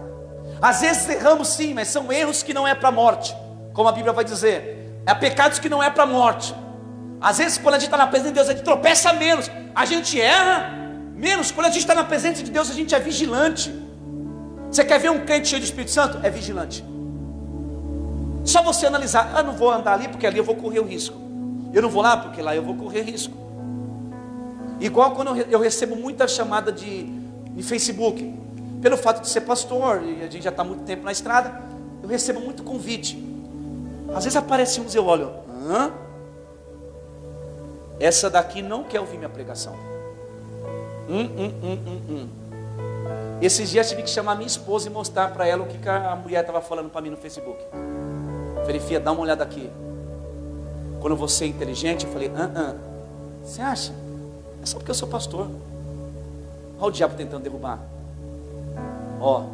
[0.61, 3.35] Às vezes erramos sim, mas são erros que não é para a morte,
[3.73, 5.01] como a Bíblia vai dizer.
[5.07, 6.55] É pecados que não é para a morte.
[7.21, 9.51] Às vezes, quando a gente está na presença de Deus, a gente tropeça menos.
[9.75, 10.71] A gente erra
[11.15, 11.51] menos.
[11.51, 13.73] Quando a gente está na presença de Deus, a gente é vigilante.
[14.71, 16.19] Você quer ver um crente cheio de Espírito Santo?
[16.23, 16.85] É vigilante.
[18.45, 19.33] Só você analisar.
[19.35, 21.17] Ah, não vou andar ali porque ali eu vou correr o risco.
[21.73, 23.42] Eu não vou lá porque lá eu vou correr risco.
[24.83, 28.35] Igual quando eu recebo muita chamada de, de Facebook,
[28.83, 31.63] pelo fato de ser pastor, e a gente já está muito tempo na estrada,
[32.03, 33.17] eu recebo muito convite.
[34.13, 35.93] Às vezes aparece uns e eu olho, hã?
[38.01, 39.75] Essa daqui não quer ouvir minha pregação.
[41.09, 42.29] Hum, hum, hum, hum, hum.
[43.41, 46.41] Esses dias tive que chamar minha esposa e mostrar para ela o que a mulher
[46.41, 47.63] estava falando para mim no Facebook.
[48.67, 49.71] Falei, dá uma olhada aqui.
[51.01, 52.75] Quando você é inteligente, eu falei, ah, ah.
[53.45, 54.02] Você acha?
[54.63, 55.49] É só porque eu sou pastor.
[56.79, 57.81] Olha o diabo tentando derrubar.
[59.21, 59.45] Ó,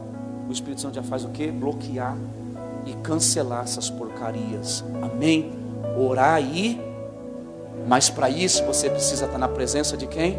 [0.49, 1.51] o Espírito Santo já faz o que?
[1.51, 2.17] Bloquear
[2.87, 4.85] e cancelar essas porcarias.
[5.03, 5.53] Amém?
[5.99, 6.81] Orar aí.
[7.87, 10.39] Mas para isso você precisa estar na presença de quem?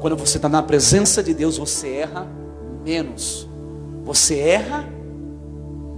[0.00, 2.26] Quando você está na presença de Deus, você erra
[2.84, 3.48] menos.
[4.04, 4.84] Você erra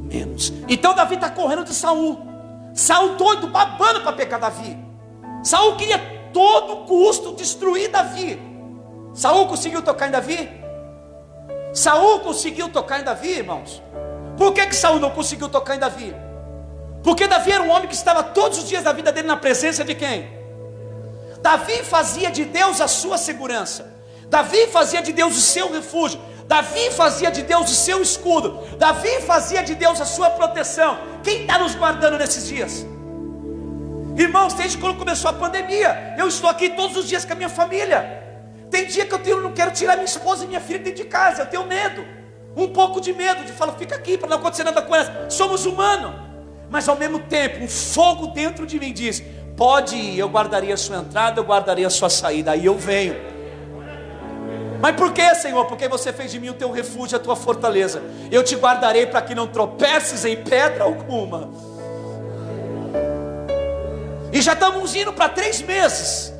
[0.00, 0.52] menos.
[0.68, 2.18] Então Davi está correndo de Saul.
[2.74, 4.76] Saul doido, babando para pegar Davi.
[5.42, 8.40] Saul queria todo custo destruir Davi.
[9.14, 10.50] Saul conseguiu tocar em Davi?
[11.72, 13.82] Saul conseguiu tocar em Davi, irmãos?
[14.36, 16.14] Por que, que Saul não conseguiu tocar em Davi?
[17.02, 19.84] Porque Davi era um homem que estava todos os dias da vida dele na presença
[19.84, 20.30] de quem?
[21.40, 23.92] Davi fazia de Deus a sua segurança.
[24.28, 26.20] Davi fazia de Deus o seu refúgio.
[26.46, 28.60] Davi fazia de Deus o seu escudo.
[28.76, 30.98] Davi fazia de Deus a sua proteção.
[31.22, 32.86] Quem está nos guardando nesses dias?
[34.20, 37.48] Irmãos, desde quando começou a pandemia, eu estou aqui todos os dias com a minha
[37.48, 38.22] família.
[38.70, 41.08] Tem dia que eu tenho, não quero tirar minha esposa e minha filha dentro de
[41.08, 42.04] casa, eu tenho medo,
[42.54, 45.32] um pouco de medo, de falar, fica aqui para não acontecer nada com elas.
[45.32, 46.12] Somos humanos,
[46.68, 49.22] mas ao mesmo tempo, um fogo dentro de mim diz:
[49.56, 53.16] pode ir, eu guardaria a sua entrada, eu guardaria a sua saída, aí eu venho.
[54.82, 55.64] Mas por que, Senhor?
[55.64, 58.02] Porque você fez de mim o teu refúgio, a tua fortaleza.
[58.30, 61.69] Eu te guardarei para que não tropeces em pedra alguma.
[64.32, 66.32] E já estamos indo para três meses.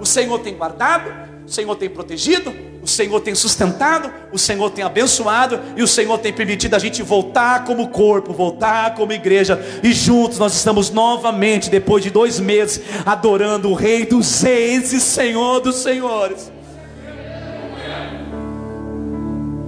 [0.00, 1.12] O Senhor tem guardado,
[1.46, 6.18] o Senhor tem protegido, o Senhor tem sustentado, o Senhor tem abençoado e o Senhor
[6.18, 11.70] tem permitido a gente voltar como corpo, voltar como igreja e juntos nós estamos novamente,
[11.70, 16.50] depois de dois meses, adorando o Rei dos Reis e Senhor dos Senhores.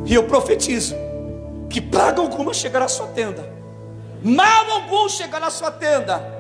[0.07, 0.95] E eu profetizo
[1.71, 3.49] que praga alguma chegará à sua tenda,
[4.23, 6.34] mal algum chegará à sua tenda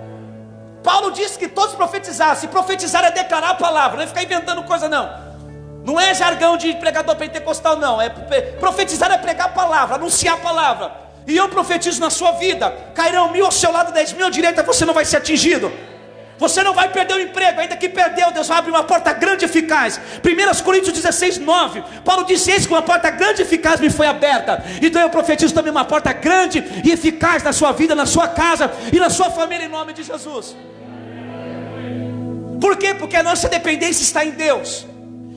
[0.85, 2.51] Paulo disse que todos profetizassem.
[2.51, 5.25] Profetizar é declarar a palavra, não é ficar inventando coisa, não.
[5.83, 8.01] Não é jargão de pregador pentecostal, não.
[8.01, 8.11] É
[8.61, 10.93] profetizar é pregar a palavra, anunciar a palavra.
[11.27, 14.63] E eu profetizo na sua vida: cairão mil ao seu lado, dez mil à direita,
[14.63, 15.73] você não vai ser atingido.
[16.37, 19.45] Você não vai perder o emprego, ainda que perdeu, Deus vai abrir uma porta grande
[19.45, 20.01] e eficaz.
[20.19, 21.83] 1 Coríntios 16, 9.
[22.05, 24.63] Paulo disse: Eis que uma porta grande e eficaz me foi aberta.
[24.83, 28.71] Então eu profetizo também uma porta grande e eficaz na sua vida, na sua casa
[28.93, 30.55] e na sua família, em nome de Jesus.
[32.65, 32.95] Por quê?
[32.95, 34.87] Porque a nossa dependência está em Deus.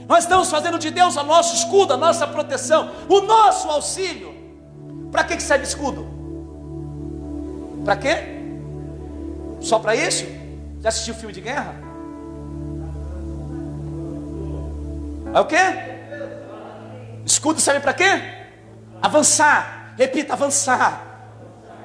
[0.08, 4.34] Nós estamos fazendo de Deus o nosso escudo, a nossa proteção, o nosso auxílio.
[5.12, 6.08] Para que serve escudo?
[7.84, 8.16] Para quê?
[9.60, 10.26] Só para isso?
[10.80, 11.76] Já assistiu filme de guerra?
[15.34, 15.58] É o quê?
[17.26, 18.22] Escudo serve para quê?
[19.02, 19.96] Avançar.
[19.98, 21.28] Repita, avançar.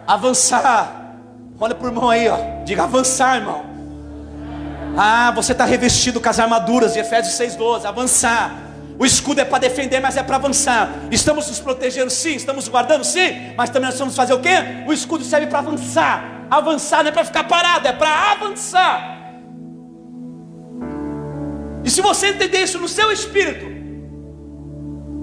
[0.06, 1.16] Avançar.
[1.58, 2.62] Olha para o irmão aí, ó.
[2.64, 3.71] Diga avançar, irmão.
[4.96, 7.84] Ah, você está revestido com as armaduras de Efésios 6,12.
[7.84, 8.72] Avançar.
[8.98, 10.90] O escudo é para defender, mas é para avançar.
[11.10, 12.34] Estamos nos protegendo, sim.
[12.34, 13.54] Estamos guardando, sim.
[13.56, 14.84] Mas também nós vamos fazer o quê?
[14.86, 16.46] O escudo serve para avançar.
[16.50, 19.18] Avançar não é para ficar parado, é para avançar.
[21.84, 23.71] E se você entender isso no seu espírito,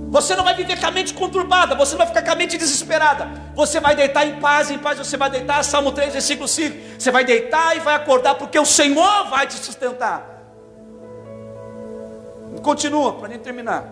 [0.10, 2.58] você não vai viver com a mente conturbada, você não vai ficar com a mente
[2.58, 3.30] desesperada.
[3.54, 7.00] Você vai deitar em paz, em paz você vai deitar, Salmo 3, versículo 5.
[7.00, 10.44] Você vai deitar e vai acordar, porque o Senhor vai te sustentar.
[12.64, 13.88] Continua, para nem terminar.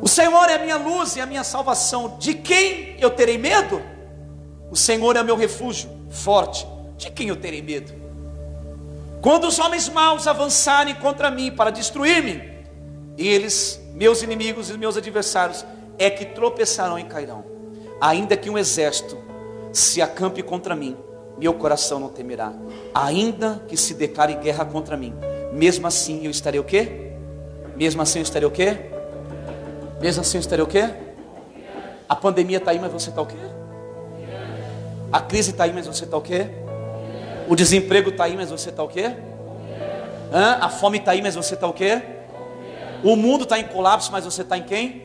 [0.00, 2.16] O Senhor é a minha luz e a minha salvação.
[2.20, 3.82] De quem eu terei medo?
[4.70, 6.64] O Senhor é o meu refúgio forte.
[6.96, 7.92] De quem eu terei medo?
[9.20, 12.51] Quando os homens maus avançarem contra mim para destruir-me,
[13.18, 15.64] eles, meus inimigos e meus adversários,
[15.98, 17.44] é que tropeçarão e cairão.
[18.00, 19.18] Ainda que um exército
[19.72, 20.96] se acampe contra mim,
[21.38, 22.52] meu coração não temerá.
[22.94, 25.14] Ainda que se declare guerra contra mim,
[25.52, 27.12] Mesmo assim eu estarei o quê?
[27.76, 28.76] Mesmo assim eu estarei o quê?
[30.00, 30.88] Mesmo assim eu estarei o quê?
[32.08, 33.36] A pandemia está aí, mas você está o quê?
[35.12, 36.46] A crise está aí, mas você está o quê?
[37.46, 39.14] O desemprego está aí, mas você está o quê?
[40.32, 40.58] Hã?
[40.62, 42.00] A fome está aí, mas você está o quê?
[43.02, 45.02] O mundo está em colapso, mas você está em quem?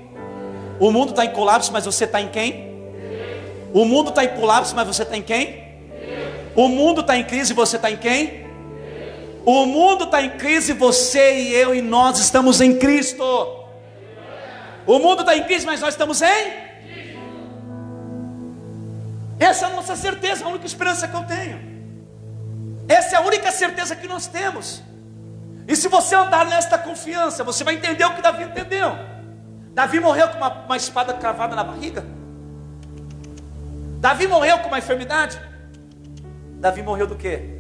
[0.80, 2.68] O mundo está em colapso, mas você está em quem?
[3.74, 5.66] O mundo está em colapso, mas você está em quem?
[6.56, 8.48] O mundo está em crise, você está em quem?
[9.46, 13.24] O mundo está em crise, você e eu e nós estamos em Cristo.
[14.86, 16.68] O mundo está em crise, mas nós estamos em?
[19.40, 21.60] Essa é a nossa certeza, a única esperança que eu tenho.
[22.88, 24.82] Essa é a única certeza que nós temos.
[25.68, 28.92] E se você andar nesta confiança, você vai entender o que Davi entendeu.
[29.74, 32.06] Davi morreu com uma, uma espada cravada na barriga.
[34.00, 35.40] Davi morreu com uma enfermidade.
[36.60, 37.60] Davi morreu do quê?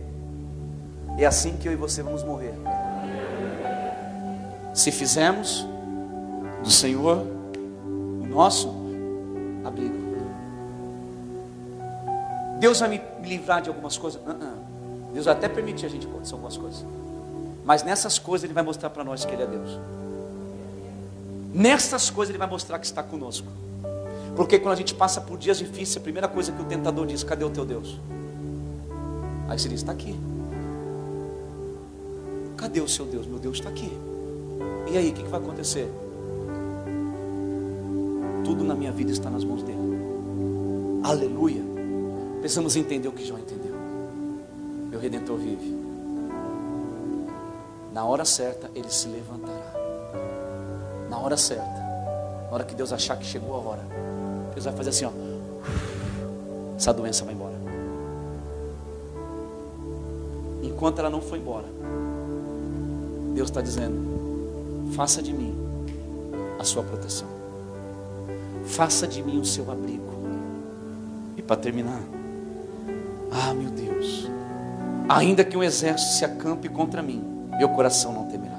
[1.17, 2.53] É assim que eu e você vamos morrer.
[4.73, 5.67] Se fizermos
[6.63, 7.27] do Senhor
[7.85, 8.69] o nosso
[9.65, 10.07] abrigo.
[12.59, 14.19] Deus vai me, livrar de algumas coisas?
[14.21, 15.13] Uh -uh.
[15.13, 16.83] Deus até permitir a gente acontecer algumas coisas.
[17.67, 19.77] Mas nessas coisas Ele vai mostrar para nós que Ele é Deus.
[21.53, 23.47] Nessas coisas Ele vai mostrar que está conosco.
[24.37, 27.25] Porque quando a gente passa por dias difíceis, a primeira coisa que o tentador diz:
[27.25, 27.99] Cadê o teu Deus?
[29.49, 30.17] Aí você diz: Está aqui.
[32.55, 33.27] Cadê o seu Deus?
[33.27, 33.91] Meu Deus está aqui.
[34.89, 35.91] E aí, o que, que vai acontecer?
[38.45, 39.77] Tudo na minha vida está nas mãos dele.
[41.03, 41.61] Aleluia.
[42.39, 43.75] Precisamos entender o que João entendeu.
[44.89, 45.86] Meu redentor vive.
[47.97, 49.73] Na hora certa, ele se levantará.
[51.09, 53.81] Na hora certa, na hora que Deus achar que chegou a hora,
[54.53, 55.11] Deus vai fazer assim: ó,
[56.77, 57.55] essa doença vai embora.
[60.61, 61.65] Enquanto ela não foi embora,
[63.33, 65.57] Deus está dizendo: faça de mim
[66.59, 67.27] a sua proteção,
[68.67, 70.13] faça de mim o seu abrigo.
[71.35, 72.03] E para terminar,
[73.31, 74.27] ah, meu Deus,
[75.09, 78.55] ainda que um exército se acampe contra mim, meu coração não temerá.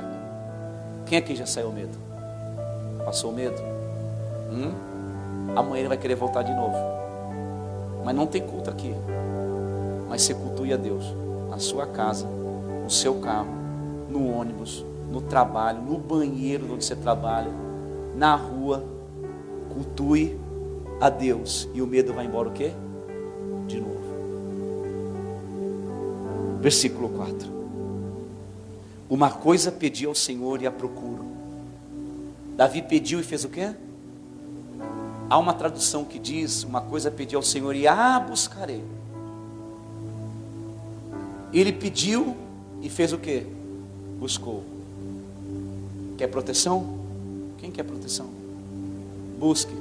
[1.07, 1.96] Quem aqui já saiu medo?
[3.05, 3.57] Passou medo?
[4.51, 4.72] Hum?
[5.57, 6.76] Amanhã ele vai querer voltar de novo.
[8.05, 8.94] Mas não tem culto aqui.
[10.09, 11.05] Mas você cultue a Deus
[11.49, 13.49] na sua casa, no seu carro,
[14.09, 17.51] no ônibus, no trabalho, no banheiro onde você trabalha,
[18.16, 18.84] na rua.
[19.72, 20.38] Cultue
[21.01, 22.72] a Deus e o medo vai embora o quê?
[23.68, 23.99] De novo.
[26.61, 27.57] Versículo 4.
[29.09, 31.24] Uma coisa pedi ao Senhor e a procuro.
[32.56, 33.72] Davi pediu e fez o quê?
[35.30, 38.84] Há uma tradução que diz: Uma coisa pedi ao Senhor e a buscarei.
[41.52, 42.36] Ele pediu
[42.82, 43.46] e fez o quê?
[44.18, 44.62] Buscou.
[46.18, 46.98] Quer proteção?
[47.59, 48.28] Quem quer proteção?
[49.38, 49.72] Busque.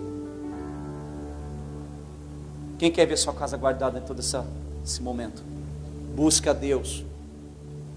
[2.77, 4.45] Quem quer ver sua casa guardada em todo essa,
[4.85, 5.43] esse momento?
[6.15, 7.03] Busque a Deus.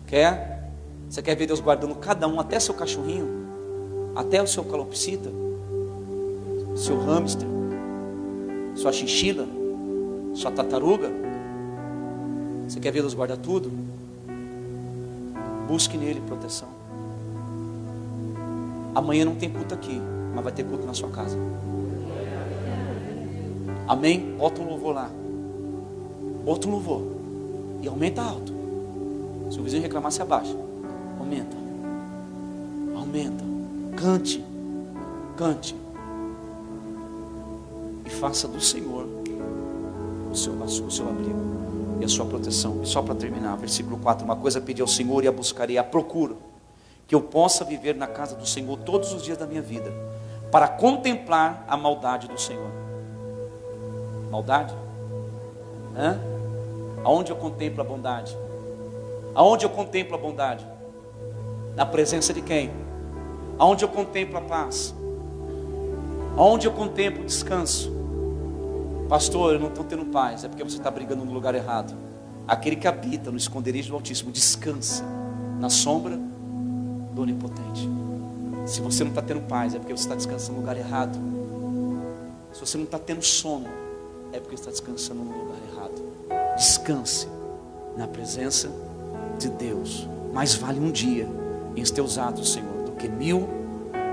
[0.07, 0.60] Quer?
[1.11, 3.27] Você quer ver Deus guardando cada um, até seu cachorrinho,
[4.15, 5.29] até o seu calopsita,
[6.77, 7.49] seu hamster,
[8.77, 9.45] sua chinchila,
[10.35, 11.11] sua tartaruga?
[12.69, 13.73] Você quer ver Deus guardar tudo?
[15.67, 16.69] Busque nele proteção.
[18.95, 20.01] Amanhã não tem culto aqui,
[20.33, 21.37] mas vai ter culto na sua casa.
[23.89, 24.37] Amém?
[24.39, 25.11] Bota um louvor lá.
[26.47, 27.03] Um louvor.
[27.83, 28.53] E aumenta alto.
[29.51, 30.70] Se o vizinho reclamar, se abaixa.
[31.21, 31.57] Aumenta.
[32.97, 33.45] Aumenta.
[33.97, 34.45] Cante.
[35.37, 35.77] Cante.
[38.05, 39.07] E faça do Senhor
[40.31, 41.39] o seu, o seu abrigo
[42.01, 42.81] e a sua proteção.
[42.83, 45.85] E só para terminar, versículo 4: Uma coisa pedi ao Senhor e a buscarei, a
[45.85, 46.39] procuro,
[47.07, 49.93] que eu possa viver na casa do Senhor todos os dias da minha vida,
[50.51, 52.71] para contemplar a maldade do Senhor.
[54.31, 54.75] Maldade?
[55.97, 56.19] Hã?
[57.05, 58.37] Aonde eu contemplo a bondade?
[59.35, 60.67] Aonde eu contemplo a bondade?
[61.81, 62.71] Na presença de quem?
[63.59, 64.95] Aonde eu contemplo a paz?
[66.37, 67.91] Aonde eu contemplo o descanso?
[69.09, 71.95] Pastor, eu não estou tendo paz, é porque você está brigando no lugar errado.
[72.47, 75.03] Aquele que habita no esconderijo do Altíssimo descansa
[75.59, 76.19] na sombra
[77.15, 77.89] do Onipotente.
[78.67, 81.19] Se você não está tendo paz, é porque você está descansando no lugar errado.
[82.53, 83.69] Se você não está tendo sono,
[84.35, 86.57] é porque está descansando no lugar errado.
[86.57, 87.27] Descanse
[87.97, 88.71] na presença
[89.39, 90.07] de Deus.
[90.35, 91.40] Mais vale um dia
[91.77, 93.49] em teus atos, Senhor, do que mil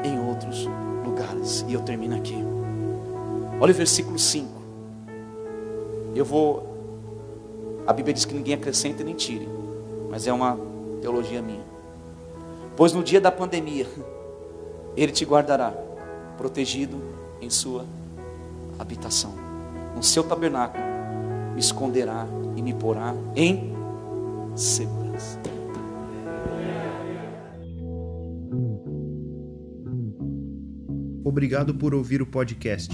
[0.04, 0.68] em outros
[1.06, 1.66] lugares.
[1.68, 2.38] E eu termino aqui.
[3.60, 4.48] Olha o versículo 5.
[6.16, 6.76] Eu vou.
[7.86, 9.48] A Bíblia diz que ninguém acrescenta nem tire,
[10.10, 10.58] mas é uma
[11.02, 11.64] teologia minha.
[12.76, 13.88] Pois no dia da pandemia,
[14.98, 15.72] Ele te guardará,
[16.40, 16.98] protegido
[17.40, 17.86] em sua
[18.80, 19.32] habitação.
[19.96, 20.84] No seu tabernáculo,
[21.54, 23.76] me esconderá e me porá em
[24.56, 25.07] segurança.
[31.38, 32.92] Obrigado por ouvir o podcast.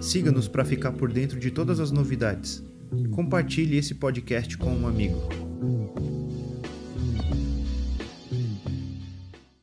[0.00, 2.64] Siga-nos para ficar por dentro de todas as novidades.
[3.10, 6.27] Compartilhe esse podcast com um amigo.